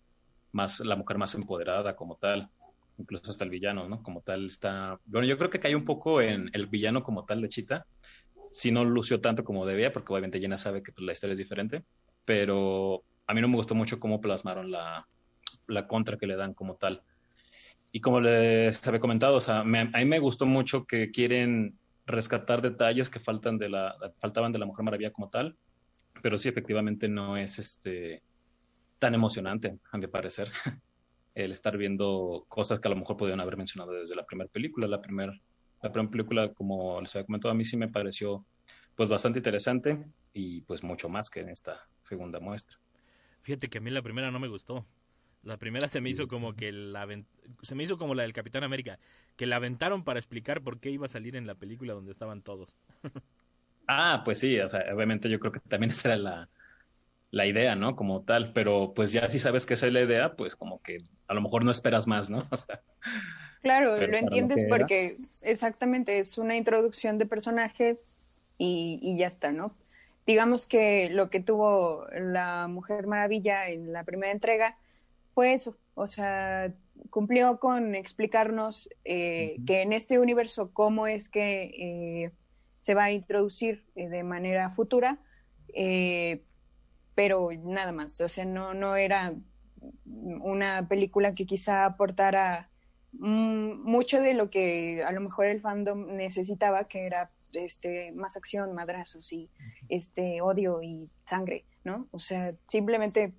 [0.51, 2.49] más la mujer más empoderada como tal,
[2.97, 4.01] incluso hasta el villano, ¿no?
[4.03, 4.99] Como tal está...
[5.05, 7.85] Bueno, yo creo que cae un poco en el villano como tal de Chita.
[8.51, 11.39] Si no lució tanto como debía, porque obviamente Jenna sabe que pues, la historia es
[11.39, 11.83] diferente,
[12.25, 15.07] pero a mí no me gustó mucho cómo plasmaron la,
[15.67, 17.03] la contra que le dan como tal.
[17.91, 22.61] Y como les había comentado, o sea, a mí me gustó mucho que quieren rescatar
[22.61, 25.55] detalles que faltan de la, faltaban de la Mujer Maravilla como tal,
[26.21, 28.21] pero sí efectivamente no es este
[28.99, 30.51] tan emocionante, a mi parecer,
[31.35, 34.87] el estar viendo cosas que a lo mejor podían haber mencionado desde la primera película.
[34.87, 35.33] La primera
[35.81, 38.45] la primera película, como les había comentado, a mí sí me pareció
[38.95, 42.77] pues bastante interesante y pues mucho más que en esta segunda muestra.
[43.41, 44.85] Fíjate que a mí la primera no me gustó.
[45.43, 47.07] La primera se me hizo como que la
[47.61, 48.99] se me hizo como la del Capitán América,
[49.35, 52.41] que la aventaron para explicar por qué iba a salir en la película donde estaban
[52.41, 52.75] todos.
[53.87, 56.49] ah, pues sí, obviamente yo creo que también esa era la,
[57.31, 57.95] la idea, ¿no?
[57.95, 61.03] Como tal, pero pues ya si sabes que esa es la idea, pues como que
[61.27, 62.47] a lo mejor no esperas más, ¿no?
[63.61, 67.97] claro, lo entiendes porque exactamente es una introducción de personaje
[68.57, 69.73] y, y ya está, ¿no?
[70.25, 74.77] Digamos que lo que tuvo la Mujer Maravilla en la primera entrega
[75.33, 76.73] fue eso, o sea,
[77.09, 82.31] cumplió con explicarnos eh, que en este universo cómo es que eh,
[82.79, 85.19] se va a introducir eh, de manera futura,
[87.15, 89.35] pero nada más, o sea, no, no era
[90.05, 92.69] una película que quizá aportara
[93.11, 98.35] mm, mucho de lo que a lo mejor el fandom necesitaba, que era este más
[98.35, 99.49] acción, madrazos y
[99.89, 102.07] este odio y sangre, ¿no?
[102.11, 103.33] O sea, simplemente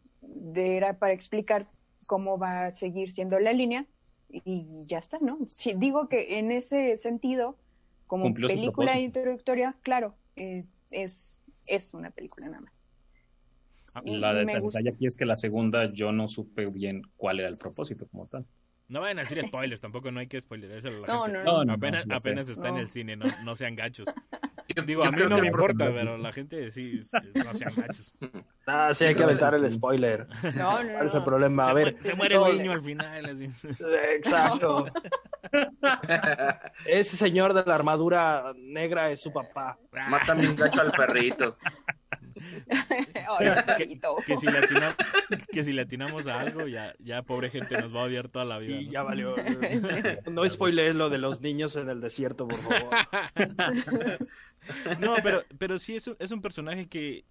[0.55, 1.67] era para explicar
[2.11, 3.87] cómo va a seguir siendo la línea
[4.29, 5.39] y ya está, ¿no?
[5.47, 7.57] Si digo que en ese sentido,
[8.09, 12.89] como película introductoria, claro, eh, es, es una película nada más.
[13.95, 17.59] Ah, la detalle aquí es que la segunda yo no supe bien cuál era el
[17.59, 18.45] propósito como tal.
[18.89, 21.45] No vayan a decir spoilers, tampoco no hay que spoilerarse a la No, gente.
[21.45, 21.73] no, no.
[21.75, 24.09] Apenas apenas está en el cine, no, no sean gachos.
[24.77, 26.19] Yo- Digo, yo a mí no me importa, no, pero no.
[26.19, 27.01] la gente sí,
[27.45, 28.13] no sean gachos.
[28.67, 30.27] Ah, sí, hay que aventar el spoiler.
[30.57, 31.25] No, no, ¿Cuál es el no.
[31.25, 31.65] problema?
[31.65, 33.27] Se, A ver, se muere el niño al final.
[33.27, 33.51] Así.
[34.15, 34.87] exacto.
[36.85, 39.79] Ese señor de la armadura negra es su papá.
[40.09, 41.57] Mata mi gacho al perrito.
[43.77, 44.47] Que, que si
[45.53, 48.45] que si le atinamos a algo, ya, ya pobre gente nos va a odiar toda
[48.45, 48.81] la vida.
[48.81, 48.93] Y ¿no?
[48.93, 49.35] ya valió.
[50.31, 52.91] No spoilees lo de los niños en el desierto, por favor.
[55.01, 57.25] No, pero, pero sí es un, es un personaje que,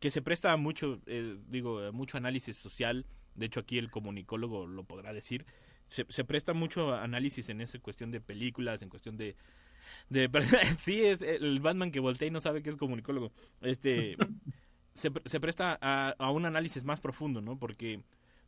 [0.00, 3.06] que se presta a mucho, eh, digo, a mucho análisis social.
[3.34, 5.46] De hecho, aquí el comunicólogo lo podrá decir.
[5.86, 9.34] Se, se presta mucho análisis en esa cuestión de películas, en cuestión de...
[10.08, 10.30] de
[10.78, 13.32] sí, es el Batman que voltea y no sabe que es comunicólogo.
[13.60, 14.16] Este...
[14.94, 17.58] se, pre- se presta a, a un análisis más profundo, ¿no?
[17.58, 18.02] Porque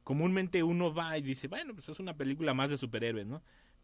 [0.04, 3.42] comúnmente uno va y dice, bueno, pues es una película más de superhéroes, ¿no?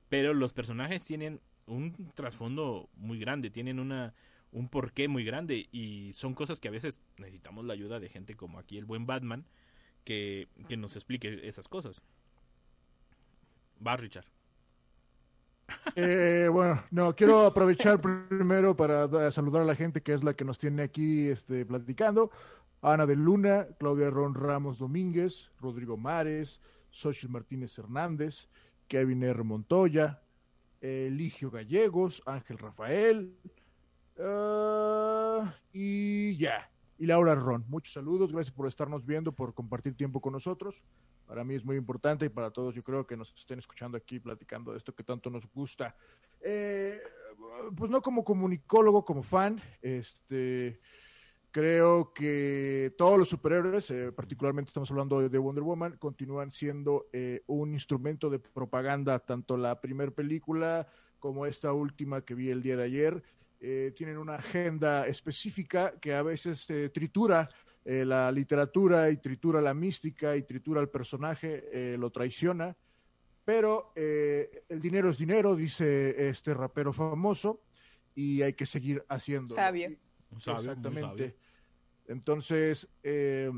[0.08, 4.14] Pero los personajes tienen un trasfondo muy grande, tienen una
[4.52, 8.36] un porqué muy grande y son cosas que a veces necesitamos la ayuda de gente
[8.36, 9.46] como aquí el buen Batman
[10.04, 12.02] que, que nos explique esas cosas.
[13.86, 14.26] Va, Richard.
[15.96, 20.34] Eh, bueno, no, quiero aprovechar primero para da- saludar a la gente que es la
[20.34, 22.30] que nos tiene aquí este, platicando.
[22.80, 26.60] Ana de Luna, Claudia Ron Ramos Domínguez, Rodrigo Mares,
[26.90, 28.48] Xochitl Martínez Hernández,
[28.88, 29.42] Kevin R.
[29.44, 30.20] Montoya,
[30.80, 33.36] Eligio Gallegos, Ángel Rafael,
[34.18, 36.70] ah, y ya.
[36.98, 40.82] Y Laura Ron, muchos saludos, gracias por estarnos viendo, por compartir tiempo con nosotros.
[41.32, 44.20] Para mí es muy importante y para todos yo creo que nos estén escuchando aquí
[44.20, 45.96] platicando de esto que tanto nos gusta.
[46.42, 47.00] Eh,
[47.74, 50.76] pues no como comunicólogo, como fan, este
[51.50, 57.42] creo que todos los superhéroes, eh, particularmente estamos hablando de Wonder Woman, continúan siendo eh,
[57.46, 60.86] un instrumento de propaganda, tanto la primera película
[61.18, 63.22] como esta última que vi el día de ayer.
[63.94, 67.48] Tienen una agenda específica que a veces tritura
[67.84, 72.76] eh, la literatura y tritura la mística y tritura al personaje, eh, lo traiciona.
[73.44, 77.60] Pero eh, el dinero es dinero, dice este rapero famoso,
[78.14, 79.54] y hay que seguir haciendo.
[79.54, 79.90] Sabio.
[80.38, 81.00] Sabio, Exactamente.
[81.30, 81.34] sabio.
[82.06, 83.50] Entonces, eh,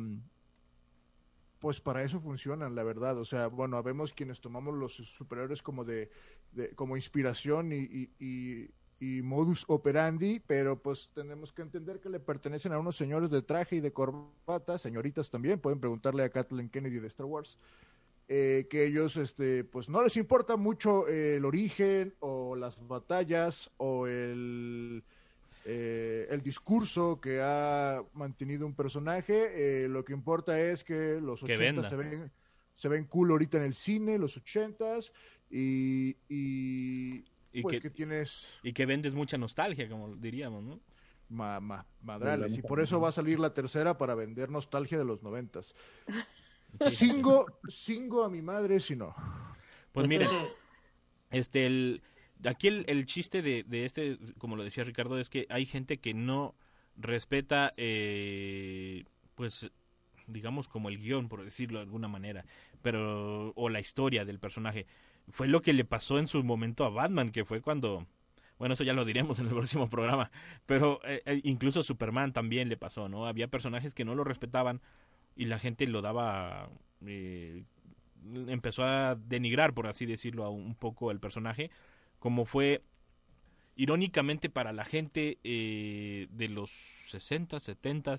[1.58, 3.18] pues para eso funcionan, la verdad.
[3.18, 6.10] O sea, bueno, vemos quienes tomamos los superhéroes como de,
[6.52, 8.70] de- como inspiración y, y- y-
[9.01, 13.42] y modus operandi, pero pues tenemos que entender que le pertenecen a unos señores de
[13.42, 17.59] traje y de corbata, señoritas también, pueden preguntarle a Kathleen Kennedy de Star Wars,
[18.28, 23.70] eh, que ellos, este, pues no les importa mucho eh, el origen o las batallas
[23.76, 25.03] o el
[25.66, 29.84] eh, el discurso que ha mantenido un personaje.
[29.84, 31.88] eh, lo que importa es que los Que 80 venda.
[31.88, 32.30] se ven,
[32.74, 35.11] se ven cool ahorita en el cine, los 80s,
[35.51, 37.24] y, y,
[37.55, 40.80] Y pues que- que, tienes Y que vendes mucha nostalgia, como diríamos, ¿no?
[41.28, 42.52] ma- ma- madrales.
[42.62, 45.74] Y por eso va a salir la tercera para vender nostalgia de los 90s.
[46.90, 49.14] Cingo, cingo a mi madre si no.
[49.92, 50.28] Pues miren,
[51.30, 52.02] este, el,
[52.44, 55.98] aquí el, el chiste de, de este, como lo decía Ricardo, es que hay gente
[55.98, 56.55] que no
[56.96, 59.70] respeta, eh, pues,
[60.26, 62.44] digamos, como el guion, por decirlo de alguna manera,
[62.82, 64.86] pero, o la historia del personaje.
[65.30, 68.06] Fue lo que le pasó en su momento a Batman, que fue cuando,
[68.58, 70.30] bueno, eso ya lo diremos en el próximo programa,
[70.66, 73.26] pero eh, eh, incluso Superman también le pasó, ¿no?
[73.26, 74.80] Había personajes que no lo respetaban
[75.36, 76.68] y la gente lo daba
[77.06, 77.64] eh,
[78.48, 81.70] empezó a denigrar, por así decirlo, a un poco el personaje,
[82.18, 82.82] como fue
[83.76, 88.16] irónicamente para la gente eh, de los 60, 70,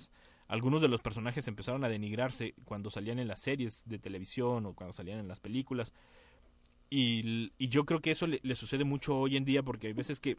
[0.47, 4.73] algunos de los personajes empezaron a denigrarse cuando salían en las series de televisión o
[4.73, 5.93] cuando salían en las películas.
[6.89, 10.37] Y, yo creo que eso le, sucede mucho hoy en día porque hay veces que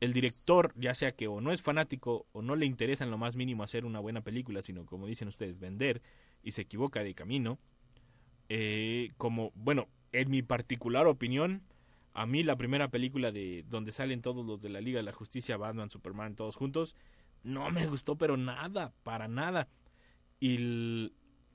[0.00, 3.18] el director, ya sea que o no es fanático o no le interesa en lo
[3.18, 6.02] más mínimo hacer una buena película, sino como dicen ustedes, vender
[6.42, 7.58] y se equivoca de camino,
[8.48, 11.62] eh, como, bueno, en mi particular opinión,
[12.12, 15.12] a mí la primera película de donde salen todos los de la Liga de la
[15.12, 16.94] Justicia, Batman, Superman, todos juntos,
[17.42, 19.68] no me gustó, pero nada, para nada.
[20.40, 21.12] Y,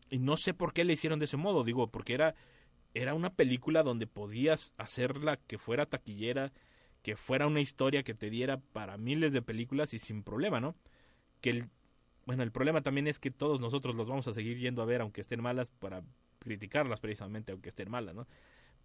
[0.09, 2.35] y no sé por qué le hicieron de ese modo, digo, porque era,
[2.93, 6.51] era una película donde podías hacerla que fuera taquillera,
[7.01, 10.75] que fuera una historia que te diera para miles de películas y sin problema, ¿no?
[11.41, 11.69] Que el,
[12.25, 15.01] bueno, el problema también es que todos nosotros los vamos a seguir yendo a ver
[15.01, 16.03] aunque estén malas para
[16.39, 18.27] criticarlas precisamente aunque estén malas, ¿no?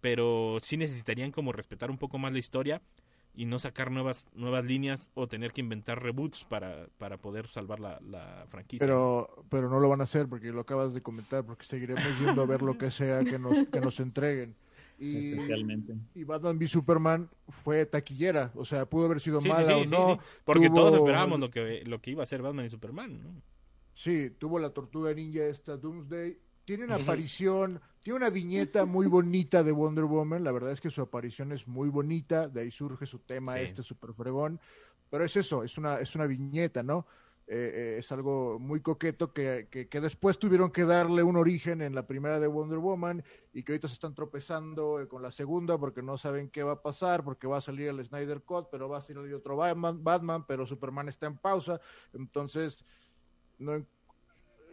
[0.01, 2.81] Pero sí necesitarían como respetar un poco más la historia
[3.35, 7.79] y no sacar nuevas nuevas líneas o tener que inventar reboots para, para poder salvar
[7.79, 8.85] la, la franquicia.
[8.85, 12.41] Pero, pero no lo van a hacer porque lo acabas de comentar, porque seguiremos yendo
[12.41, 14.55] a ver lo que sea que nos, que nos entreguen.
[14.97, 15.93] Y, Esencialmente.
[16.13, 19.73] Y Batman v Superman fue taquillera, o sea, pudo haber sido Sí, sí, mala sí,
[19.73, 20.13] o sí, no.
[20.15, 20.19] sí.
[20.45, 23.41] Porque tuvo- todos esperábamos lo que, lo que iba a ser Batman y Superman, ¿no?
[23.93, 26.37] Sí, tuvo la tortuga ninja esta Doomsday.
[26.63, 30.43] Tiene una aparición, tiene una viñeta muy bonita de Wonder Woman.
[30.43, 32.47] La verdad es que su aparición es muy bonita.
[32.47, 33.61] De ahí surge su tema Sí.
[33.61, 34.59] este super fregón.
[35.09, 37.07] Pero es eso, es una, es una viñeta, ¿no?
[37.47, 41.81] Eh, eh, es algo muy coqueto que, que, que después tuvieron que darle un origen
[41.81, 45.31] en la primera de Wonder Woman y que ahorita se están tropezando eh, con la
[45.31, 48.67] segunda porque no saben qué va a pasar, porque va a salir el Snyder Cut,
[48.71, 51.81] pero va a salir otro Batman, Batman pero Superman está en pausa.
[52.13, 52.85] Entonces,
[53.57, 53.79] no,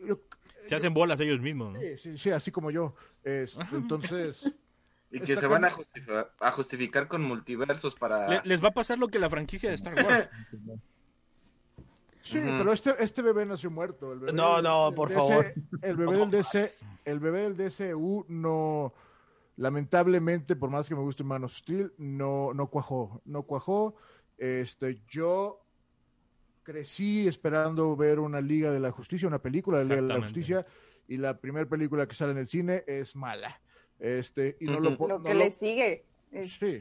[0.07, 0.21] yo-
[0.65, 1.81] Se hacen bolas ellos mismos, ¿no?
[1.81, 2.95] Sí, sí, sí, así como yo.
[3.25, 4.61] Este, entonces.
[5.11, 8.29] Y que se van a justificar, a justificar con multiversos para...
[8.29, 10.29] Le- les va a pasar lo que la franquicia de Star Wars.
[12.21, 14.13] Sí, pero este, este bebé nació muerto.
[14.13, 15.53] El bebé No, del- no, por DC favor.
[15.83, 16.73] El bebé del DC,
[17.05, 18.95] el bebé del DCU no,
[19.57, 23.97] lamentablemente, por más que me guste Man of Steel, no, no cuajó, no cuajó.
[24.39, 25.62] Este, yo
[26.63, 30.25] crecí esperando ver una Liga de la Justicia, una película de la Liga de la.
[30.27, 30.67] Justicia,
[31.09, 33.61] y la primera película que sale en el cine es mala.
[33.99, 36.79] Este, y no lo, po- Lo no que lo- le sigue es- Sí.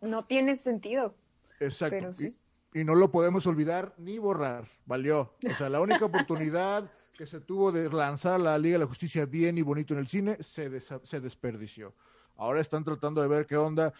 [0.00, 1.14] no tiene sentido.
[1.60, 1.96] Exacto.
[1.98, 2.28] Pero sí.
[2.74, 4.68] Y, y no lo podemos olvidar ni borrar.
[4.86, 5.34] Valió.
[5.48, 9.24] O sea, la única oportunidad que se tuvo de lanzar la Liga de la Justicia
[9.26, 11.94] bien y bonito en el cine se, se desperdició.
[12.36, 13.92] Ahora están tratando de ver qué onda.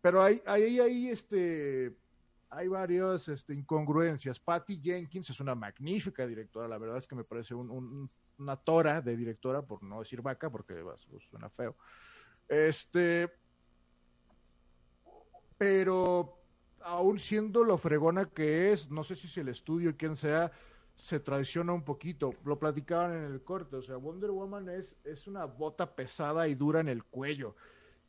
[0.00, 1.92] Pero hay, hay, hay, este,
[2.50, 4.40] hay varias este, incongruencias.
[4.40, 6.66] Patty Jenkins es una magnífica directora.
[6.68, 10.22] La verdad es que me parece un- un- una tora de directora, por no decir
[10.22, 10.82] vaca, porque
[11.30, 11.76] suena feo.
[12.48, 13.30] Este,
[15.56, 16.38] pero
[16.80, 20.52] aún siendo lo fregona que es, no sé si el estudio, quien sea,
[20.96, 22.34] se traiciona un poquito.
[22.44, 26.54] Lo platicaban en el corte, o sea, Wonder Woman es, es una bota pesada y
[26.54, 27.54] dura en el cuello.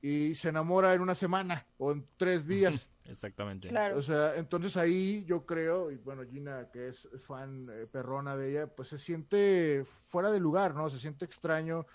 [0.02, 2.90] Y se enamora en una semana o en tres días.
[3.06, 3.70] Exactamente.
[3.94, 8.52] O sea, entonces ahí yo creo, y bueno, Gina, que es fan eh, perrona de
[8.52, 10.90] ella, pues se siente fuera de lugar, ¿no?
[10.92, 11.88] Se siente extraño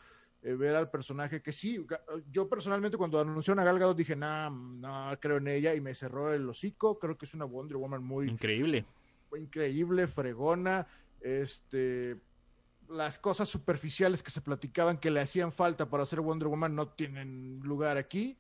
[0.42, 1.86] eh, ver al personaje que sí,
[2.30, 5.94] yo personalmente cuando anunciaron a Gal Gadot dije, nah, no creo en ella y me
[5.94, 8.84] cerró el hocico, creo que es una Wonder Woman muy Increíble.
[9.36, 10.86] increíble, fregona,
[11.20, 12.16] este
[12.88, 16.88] las cosas superficiales que se platicaban que le hacían falta para hacer Wonder Woman no
[16.88, 18.36] tienen lugar aquí.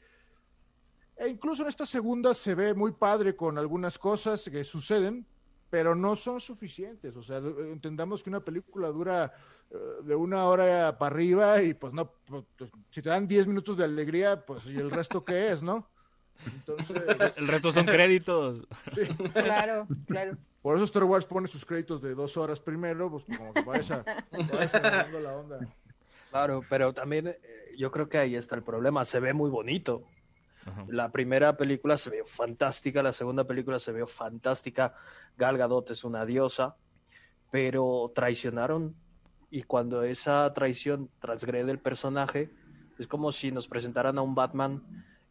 [1.16, 5.26] E incluso en esta segunda se ve muy padre con algunas cosas que suceden,
[5.70, 7.16] pero no son suficientes.
[7.16, 9.32] O sea, entendamos que una película dura
[9.70, 12.44] eh, de una hora para arriba y pues no, pues,
[12.90, 15.88] si te dan 10 minutos de alegría, pues y el resto qué es, ¿no?
[16.46, 17.02] Entonces,
[17.36, 18.60] El resto son créditos.
[19.32, 20.36] Claro, claro.
[20.64, 23.90] Por eso Star Wars pone sus créditos de dos horas primero, pues como que vayas
[23.90, 24.02] a,
[24.32, 24.72] vayas
[25.12, 25.58] la onda.
[26.30, 27.38] Claro, pero también eh,
[27.76, 29.04] yo creo que ahí está el problema.
[29.04, 30.04] Se ve muy bonito.
[30.88, 34.94] La primera película se vio fantástica, la segunda película se vio fantástica.
[35.36, 36.76] Gal Gadot es una diosa,
[37.50, 38.96] pero traicionaron
[39.50, 42.48] y cuando esa traición transgrede el personaje,
[42.98, 44.82] es como si nos presentaran a un Batman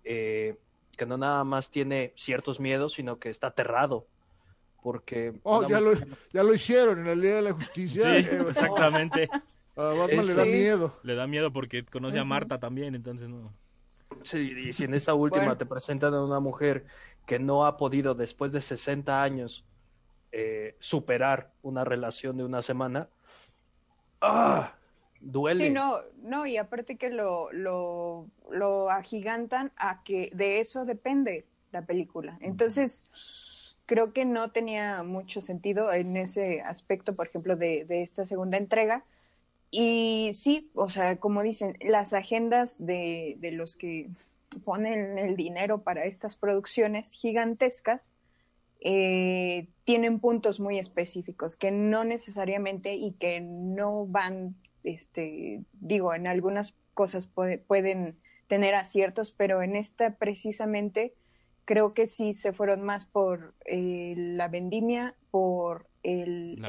[0.04, 0.60] eh,
[0.96, 4.06] que no nada más tiene ciertos miedos, sino que está aterrado.
[4.84, 5.94] Porque Oh, ya lo,
[6.32, 8.02] ya lo hicieron en la Liga de la Justicia.
[8.04, 9.30] Sí, Eh, exactamente.
[9.76, 10.52] A Batman le da Sí.
[10.52, 11.00] miedo.
[11.02, 13.52] Le da miedo porque conoce a Marta también, entonces no.
[14.22, 15.58] Sí, y si en esta última Bueno.
[15.58, 16.86] te presentan a una mujer
[17.26, 19.66] que no ha podido, después de 60 años,
[20.32, 23.10] eh, superar una relación de una semana,
[24.22, 24.74] ¡ah!
[25.20, 25.66] Duele.
[25.66, 31.46] Sí, no, no, y aparte que lo, lo, lo agigantan a que de eso depende
[31.72, 32.38] la película.
[32.42, 33.10] Entonces,
[33.86, 39.04] creo que no tenía mucho sentido en ese aspecto, por ejemplo, de, esta segunda entrega.
[39.72, 44.10] Y sí, o sea, como dicen, las agendas de, de los que
[44.64, 48.12] ponen el dinero para estas producciones gigantescas
[48.86, 56.28] eh, tienen puntos muy específicos que no necesariamente y que no van, este, digo, en
[56.28, 58.18] algunas cosas puede- pueden
[58.48, 61.14] tener aciertos, pero en esta precisamente
[61.66, 66.61] creo que sí se fueron más por eh, la vendimia, por el,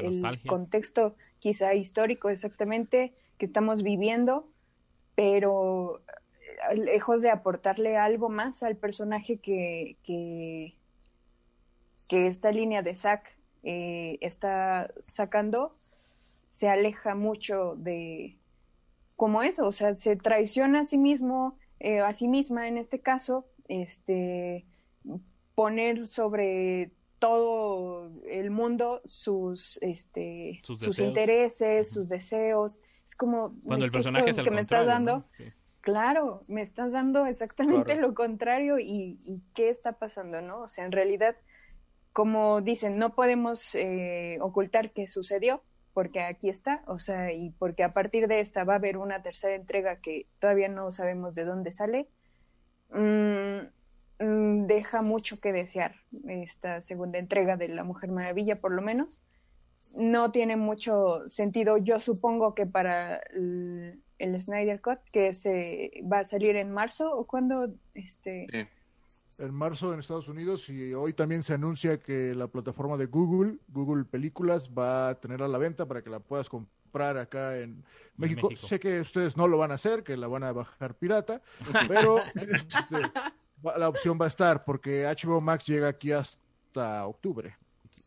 [0.47, 4.47] contexto quizá histórico exactamente que estamos viviendo,
[5.15, 6.01] pero
[6.71, 10.75] eh, lejos de aportarle algo más al personaje que, que,
[12.07, 15.73] que esta línea de Zack eh, está sacando,
[16.49, 18.37] se aleja mucho de
[19.15, 22.99] como eso, o sea, se traiciona a sí mismo, eh, a sí misma en este
[22.99, 24.65] caso, este
[25.55, 32.79] poner sobre todo el mundo sus este Sus intereses, sus deseos.
[33.03, 35.21] Es como Cuando el es que personaje es que me estás dando, ¿no?
[35.37, 35.45] Sí.
[35.81, 38.07] claro, me estás dando exactamente Claro.
[38.09, 40.61] lo contrario y, y qué está pasando, ¿no?
[40.61, 41.35] O sea, en realidad,
[42.13, 45.61] como dicen, no podemos eh, ocultar qué sucedió,
[45.93, 49.21] porque aquí está, o sea, y porque a partir de esta va a haber una
[49.21, 52.09] tercera entrega que todavía no sabemos de dónde sale.
[52.89, 53.67] Mm,
[54.19, 55.95] deja mucho que desear
[56.27, 59.19] esta segunda entrega de La Mujer Maravilla, por lo menos.
[59.97, 66.19] No tiene mucho sentido, yo supongo que para el, el Snyder Cut, que se va
[66.19, 68.47] a salir en marzo o cuando este
[69.37, 73.57] En marzo en Estados Unidos y hoy también se anuncia que la plataforma de Google,
[73.67, 77.83] Google Películas, va a tener a la venta para que la puedas comprar acá en
[78.15, 78.47] México.
[78.49, 78.67] México.
[78.67, 81.41] Sé que ustedes no lo van a hacer, que la van a bajar pirata,
[81.89, 83.11] pero este,
[83.77, 87.55] la opción va a estar porque HBO Max llega aquí hasta octubre.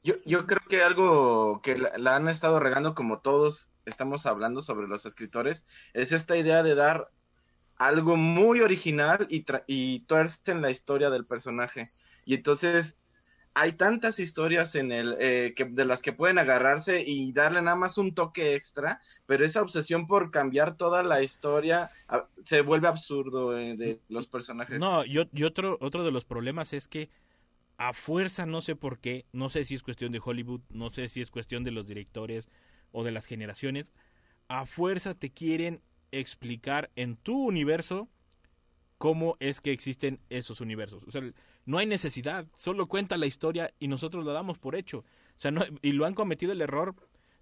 [0.05, 4.87] Yo, yo creo que algo que la, han estado regando como todos estamos hablando sobre
[4.87, 7.11] los escritores es esta idea de dar
[7.77, 11.89] algo muy original y, tra- y tuercen la historia del personaje.
[12.25, 12.99] Y entonces
[13.55, 17.77] hay tantas historias en el eh, que, de las que pueden agarrarse y darle nada
[17.77, 21.91] más un toque extra, pero esa obsesión por cambiar toda la historia
[22.45, 24.79] se vuelve absurdo eh, de los personajes.
[24.79, 27.11] No, y, o- y otro, otro de los problemas es que
[27.79, 31.09] a fuerza, no sé por qué, no sé si es cuestión de Hollywood, no sé
[31.09, 32.49] si es cuestión de los directores
[32.93, 33.93] o de las generaciones,
[34.49, 35.83] a fuerza te quieren
[36.13, 38.09] explicar en tu universo
[38.99, 41.05] cómo es que existen esos universos.
[41.07, 41.23] O sea,
[41.69, 45.01] no hay necesidad, solo cuenta la historia y nosotros la damos por hecho.
[45.01, 45.05] O
[45.37, 46.95] sea, no, y lo han cometido el error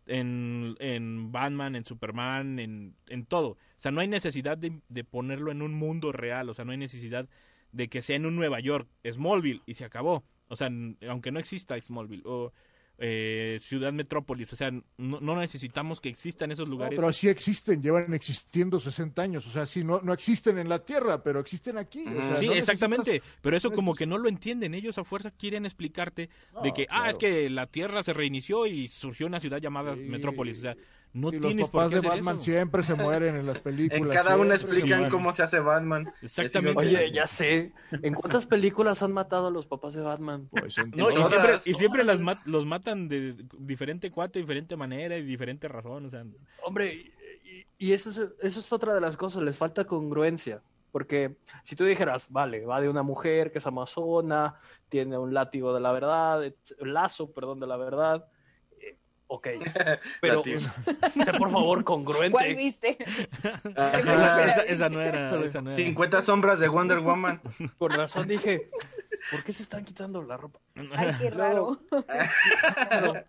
[0.06, 3.50] en, en Batman, en Superman, en, en todo.
[3.50, 6.72] O sea, no hay necesidad de, de ponerlo en un mundo real, o sea, no
[6.72, 7.28] hay necesidad
[7.70, 10.24] de que sea en un Nueva York, Smallville, y se acabó.
[10.48, 10.70] O sea,
[11.08, 12.52] aunque no exista Smallville, o
[12.98, 16.98] eh, Ciudad Metrópolis, o sea, no, no necesitamos que existan esos No, lugares.
[16.98, 20.78] pero sí existen, llevan existiendo 60 años, o sea, sí, no, no existen en la
[20.84, 22.04] Tierra, pero existen aquí.
[22.06, 23.22] o sea, sí, no exactamente.
[23.42, 24.74] Pero eso como que no lo entienden.
[24.74, 26.30] Ellos a fuerza quieren explicarte
[26.62, 30.02] de que, ah, es que la Tierra se reinició y surgió una ciudad llamada Sí.
[30.02, 30.58] Metrópolis.
[30.58, 30.76] O sea,
[31.12, 32.44] no y los por papás qué de hacer Batman eso.
[32.44, 34.16] siempre se mueren en las En películas.
[34.22, 36.12] cada una explican Sí, cómo se hace Batman.
[36.22, 36.78] Exactamente.
[36.78, 37.72] Oye, ya sé.
[38.02, 40.48] ¿En cuántas películas han matado a los papás de Batman?
[40.50, 44.76] Pues, en No, y siempre, y siempre las mat- los matan de diferente cuate, diferente
[44.76, 46.06] manera y diferente razón.
[46.06, 46.24] O sea,
[46.64, 47.12] Hombre,
[47.44, 50.60] y, y eso, es, eso es otra de las cosas, les falta congruencia.
[50.92, 54.54] Porque si tú dijeras, vale, va de una mujer que es amazona,
[54.88, 58.24] tiene un látigo de la verdad, et- lazo, perdón, de la verdad.
[59.28, 59.48] Ok,
[60.20, 60.58] pero sé
[61.38, 62.30] por favor congruente.
[62.32, 62.96] ¿Cuál viste?
[63.76, 65.34] Ah, esa, esa- esa no era.
[65.44, 65.76] Esa no era.
[65.76, 67.40] 50 sombras de Wonder Woman.
[67.78, 68.70] Por razón dije,
[69.30, 70.60] ¿por qué se están quitando la ropa?
[70.94, 71.80] Ay, qué raro.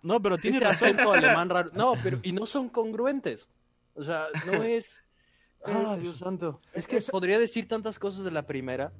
[0.03, 0.89] No, pero tiene Ese razón.
[0.89, 1.69] acento alemán raro.
[1.73, 3.49] No, pero y no son congruentes.
[3.95, 5.01] O sea, no es.
[5.65, 6.61] Ah, Dios santo.
[6.73, 8.93] Es que podría decir tantas cosas de la primera.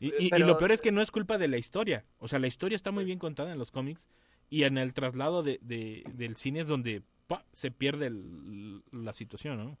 [0.00, 2.04] Y, y- y Pero- lo peor es que no es culpa de la historia.
[2.18, 4.08] O sea, la historia está muy bien contada en los cómics
[4.52, 7.42] y en el traslado de, de- del cine es donde ¡pa!
[7.54, 9.78] se pierde el- la situación, ¿no?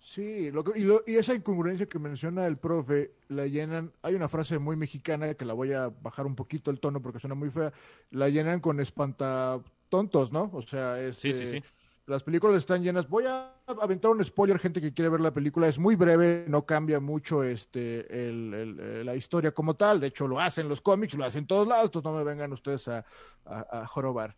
[0.00, 4.14] Sí, lo que- y, lo- y esa incongruencia que menciona el profe, la llenan, hay
[4.14, 7.34] una frase muy mexicana que la voy a bajar un poquito el tono porque suena
[7.34, 7.72] muy fea,
[8.10, 10.48] la llenan con espantatontos, ¿no?
[10.52, 11.62] O sea, Sí, este, sí, sí.
[12.06, 13.08] Las películas están llenas.
[13.08, 16.64] Voy a aventar un spoiler, gente que quiere ver la película, es muy breve, no
[16.64, 20.80] cambia mucho este el- el- eh, la historia como tal, de hecho lo hacen los
[20.80, 23.04] cómics, lo hacen todos lados, entonces no me vengan ustedes a,
[23.44, 24.36] a- a jorobar.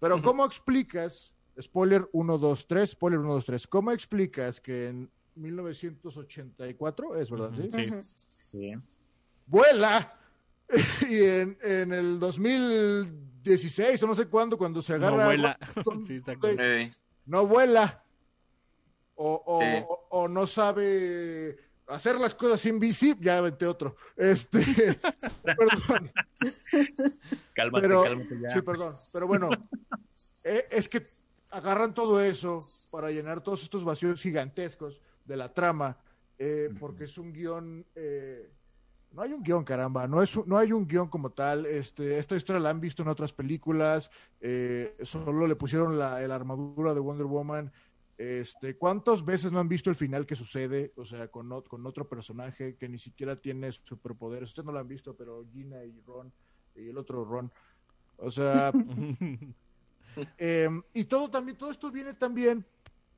[0.00, 1.30] Pero ¿cómo explicas,
[1.60, 7.50] spoiler 1, 2, 3, spoiler 1, 2, 3, ¿cómo explicas que en 1984, es verdad,
[7.54, 7.70] ¿sí?
[8.02, 8.72] Sí.
[9.46, 10.14] Vuela
[11.08, 12.18] y en, en el
[13.42, 15.16] 2016 o no sé cuándo, cuando se agarra...
[15.16, 15.58] No vuela.
[15.84, 16.48] con- Sí, exacto.
[16.48, 16.90] Ey.
[17.26, 18.02] no vuela
[19.14, 19.84] o, o, Sí.
[19.88, 21.56] o- o no sabe
[21.88, 23.96] hacer las cosas sin bici, ya aventé otro.
[24.16, 24.58] Este,
[25.44, 26.12] perdón,
[27.54, 28.50] Cálmate, pero cálmate ya.
[28.54, 29.48] sí, perdón, pero bueno,
[30.44, 31.02] eh, es que
[31.50, 32.60] agarran todo eso
[32.90, 35.96] para llenar todos estos vacíos gigantescos de la trama,
[36.38, 38.50] eh, porque es un guion eh,
[39.12, 41.66] no hay un guion, caramba, no, es no hay un guion como tal.
[41.66, 46.34] Este, esta historia la han visto en otras películas, eh, solo le pusieron la, la
[46.34, 47.72] armadura de Wonder Woman.
[48.16, 50.92] Este, ¿Cuántas veces no han visto el final que sucede?
[50.96, 54.50] O sea, con, con otro personaje que ni siquiera tiene superpoderes.
[54.50, 56.32] Ustedes no lo han visto, pero Gina y Ron,
[56.74, 57.52] y el otro Ron.
[58.16, 58.72] O sea,
[60.36, 62.64] Em, y todo también, todo esto viene también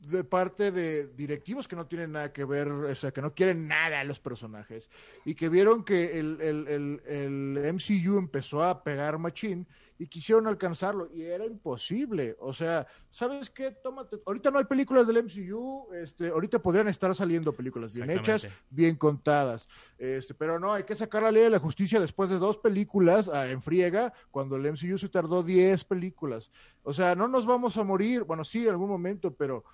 [0.00, 3.68] de parte de directivos que no tienen nada que ver, o sea, que no quieren
[3.68, 4.88] nada a los personajes
[5.24, 9.66] y que vieron que el, el, el, el MCU empezó a pegar machín
[10.00, 12.34] y quisieron alcanzarlo y era imposible.
[12.40, 13.70] O sea, ¿sabes qué?
[13.70, 14.18] Tómate.
[14.24, 18.96] Ahorita no hay películas del MCU, este, ahorita podrían estar saliendo películas bien hechas, bien
[18.96, 19.68] contadas.
[19.98, 23.28] Este, pero no, hay que sacar la ley de la justicia después de dos películas
[23.28, 26.50] ah, en friega, cuando el MCU se tardó 10 películas.
[26.82, 29.64] O sea, no nos vamos a morir, bueno, sí, en algún momento, pero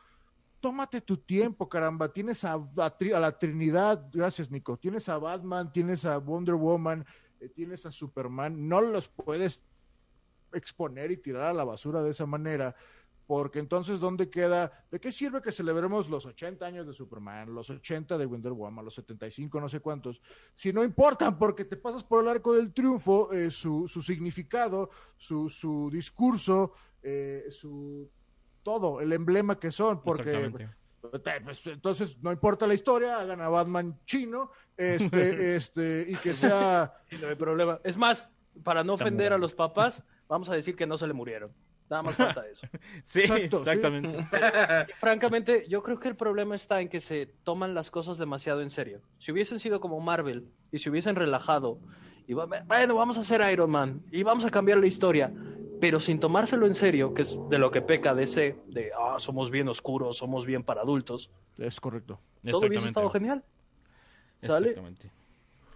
[0.60, 2.12] tómate tu tiempo, caramba.
[2.12, 7.04] Tienes a, la Trinidad, gracias Nico, tienes a Batman, tienes a Wonder Woman,
[7.40, 9.62] eh, tienes a Superman, no los puedes
[10.52, 12.74] exponer y tirar a la basura de esa manera,
[13.26, 14.86] porque entonces, ¿dónde queda?
[14.90, 18.84] ¿De qué sirve que celebremos los 80 años de Superman, los 80 de Wonder Woman,
[18.84, 20.20] los 75, no sé cuántos,
[20.54, 24.90] si no importan, porque te pasas por el arco del triunfo, eh, su, su, significado,
[25.16, 28.08] su, su discurso, eh, su
[28.66, 30.50] todo, el emblema que son, porque
[31.44, 36.92] pues, entonces no importa la historia, hagan a Batman chino, este, este, y que sea.
[37.22, 37.78] No hay problema.
[37.84, 38.28] Es más,
[38.64, 41.52] para no ofender a los papás, vamos a decir que no se le murieron.
[41.88, 42.66] Nada más falta eso.
[43.04, 44.26] sí, exactamente.
[44.98, 48.70] francamente, yo creo que el problema está en que se toman las cosas demasiado en
[48.70, 49.00] serio.
[49.20, 51.78] Si hubiesen sido como Marvel y se hubiesen relajado,
[52.26, 55.32] y bueno, vamos a hacer Iron Man y vamos a cambiar la historia,
[55.80, 59.50] pero sin tomárselo en serio, que es de lo que peca DC, de ah, somos
[59.50, 61.30] bien oscuros, somos bien para adultos.
[61.58, 62.20] Es correcto.
[62.48, 63.44] Todo hubiese estado genial.
[64.40, 65.10] Exactamente.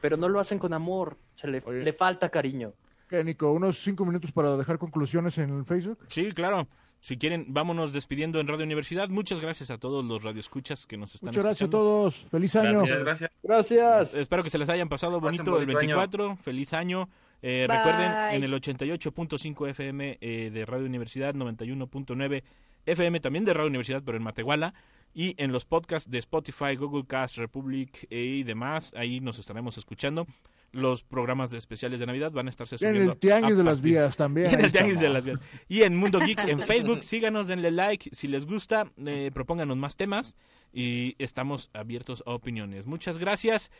[0.01, 2.73] Pero no lo hacen con amor, se le, le falta cariño.
[3.09, 3.53] ¿Qué, Nico?
[3.53, 5.99] ¿Unos cinco minutos para dejar conclusiones en el Facebook?
[6.09, 6.69] Sí, claro.
[7.01, 9.09] Si quieren, vámonos despidiendo en Radio Universidad.
[9.09, 12.15] Muchas gracias a todos los radioescuchas que nos están Muchas gracias a todos.
[12.31, 12.83] Feliz año.
[12.83, 13.31] Gracias.
[13.43, 14.15] Gracias.
[14.15, 16.37] Espero que se les hayan pasado bonito el 24.
[16.37, 17.09] Feliz año.
[17.43, 22.43] Eh, recuerden, en el 88.5 FM eh, de Radio Universidad, 91.9
[22.87, 24.75] FM también de Radio Universidad, pero en Matehuala
[25.15, 28.93] y en los podcasts de Spotify, Google Cast, Republic y demás.
[28.97, 30.27] Ahí nos estaremos escuchando
[30.73, 33.03] los programas de especiales de Navidad van a estarse subiendo.
[33.03, 34.51] En el Tianguis de las Vías también.
[34.51, 35.41] Y en el Tianguis de las Vías.
[35.69, 38.11] Y en Mundo Geek en Facebook, síganos, denle like.
[38.13, 40.37] Si les gusta, eh, propónganos más temas
[40.73, 42.87] y estamos abiertos a opiniones.
[42.87, 43.71] Muchas gracias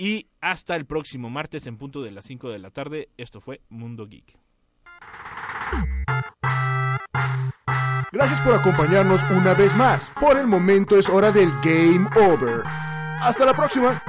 [0.00, 3.10] y hasta el próximo martes en punto de las 5 de la tarde.
[3.18, 4.34] Esto fue Mundo Geek.
[8.10, 10.10] Gracias por acompañarnos una vez más.
[10.18, 12.62] Por el momento es hora del Game Over.
[13.20, 14.02] Hasta la próxima.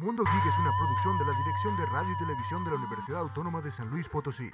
[0.00, 3.20] Mundo Geek es una producción de la Dirección de Radio y Televisión de la Universidad
[3.22, 4.48] Autónoma de San Luis Potosí.